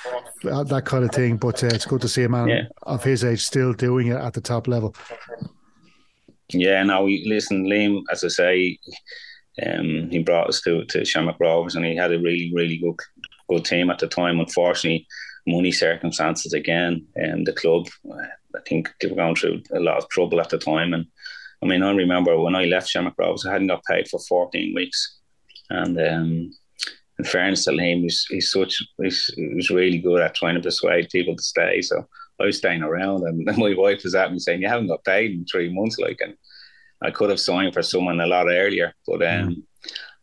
[0.44, 1.36] that kind of thing.
[1.36, 2.62] But uh, it's good to see a man yeah.
[2.84, 4.94] of his age still doing it at the top level.
[6.50, 8.02] Yeah, now we listen, Liam.
[8.12, 8.78] As I say,
[9.66, 13.00] um, he brought us to to Shamrock Rovers, and he had a really, really good
[13.48, 14.38] good team at the time.
[14.38, 15.08] Unfortunately,
[15.44, 19.96] money circumstances again, and um, the club, I think they were going through a lot
[19.96, 20.94] of trouble at the time.
[20.94, 21.06] And
[21.64, 24.72] I mean, I remember when I left Shamrock Rovers, I hadn't got paid for fourteen
[24.72, 25.18] weeks
[25.70, 26.50] and um,
[27.18, 31.10] in fairness to him, he's, he's such he's, he's really good at trying to persuade
[31.10, 31.80] people to stay.
[31.82, 32.06] So
[32.40, 35.32] I was staying around, and my wife was at me saying, "You haven't got paid
[35.32, 36.34] in three months," like, and
[37.02, 39.62] I could have signed for someone a lot earlier, but um, mm.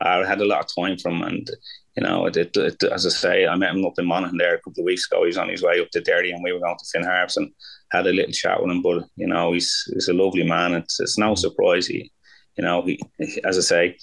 [0.02, 1.50] I had a lot of time from, and
[1.96, 4.56] you know, it, it, it, as I say, I met him up in Monaghan there
[4.56, 5.26] a couple of weeks ago.
[5.26, 7.52] He's on his way up to Derry, and we were going to Finn Harps and
[7.92, 8.82] had a little chat with him.
[8.82, 10.74] But you know, he's he's a lovely man.
[10.74, 12.12] It's it's no surprise he,
[12.58, 13.00] you know, he
[13.46, 13.98] as I say,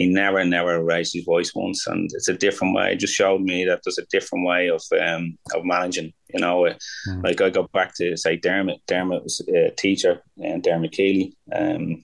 [0.00, 2.94] he never, never raised his voice once, and it's a different way.
[2.94, 6.14] It just showed me that there's a different way of um, of managing.
[6.32, 6.72] You know,
[7.06, 7.22] mm.
[7.22, 8.80] like I go back to say Dermot.
[8.86, 11.36] Dermot was a teacher, and Dermot Keely.
[11.54, 12.02] Um,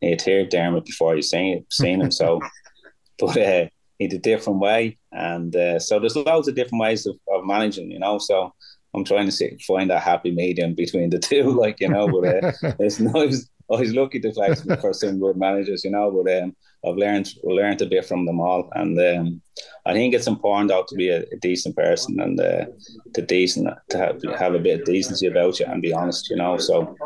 [0.00, 2.40] he had heard Dermot before he seen seen him, so
[3.18, 3.66] but uh,
[3.98, 7.90] did a different way, and uh, so there's loads of different ways of, of managing.
[7.90, 8.52] You know, so
[8.94, 12.08] I'm trying to see, find that happy medium between the two, like you know.
[12.08, 13.48] But uh, it's nice.
[13.70, 16.10] I was lucky to play for some good managers, you know.
[16.10, 19.42] But um, I've learned learned a bit from them all, and um,
[19.86, 22.66] I think it's important out to be a, a decent person and uh,
[23.14, 26.36] to decent to have, have a bit of decency about you and be honest, you
[26.36, 26.58] know.
[26.58, 26.96] So,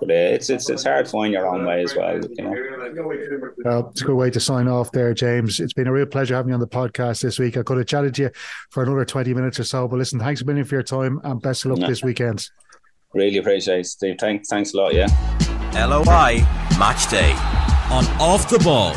[0.00, 2.54] but uh, it's it's it's hard to find your own way as well, you know.
[3.64, 5.60] Well, it's a good way to sign off there, James.
[5.60, 7.56] It's been a real pleasure having you on the podcast this week.
[7.56, 8.30] I could have chatted to you
[8.70, 11.40] for another twenty minutes or so, but listen, thanks a million for your time and
[11.40, 12.48] best of luck this weekend.
[13.12, 14.16] Really appreciate it, Steve.
[14.18, 14.92] Thanks, thanks a lot.
[14.92, 15.53] Yeah.
[15.74, 16.46] LOI
[16.78, 17.32] Match Day
[17.90, 18.94] on Off the Ball.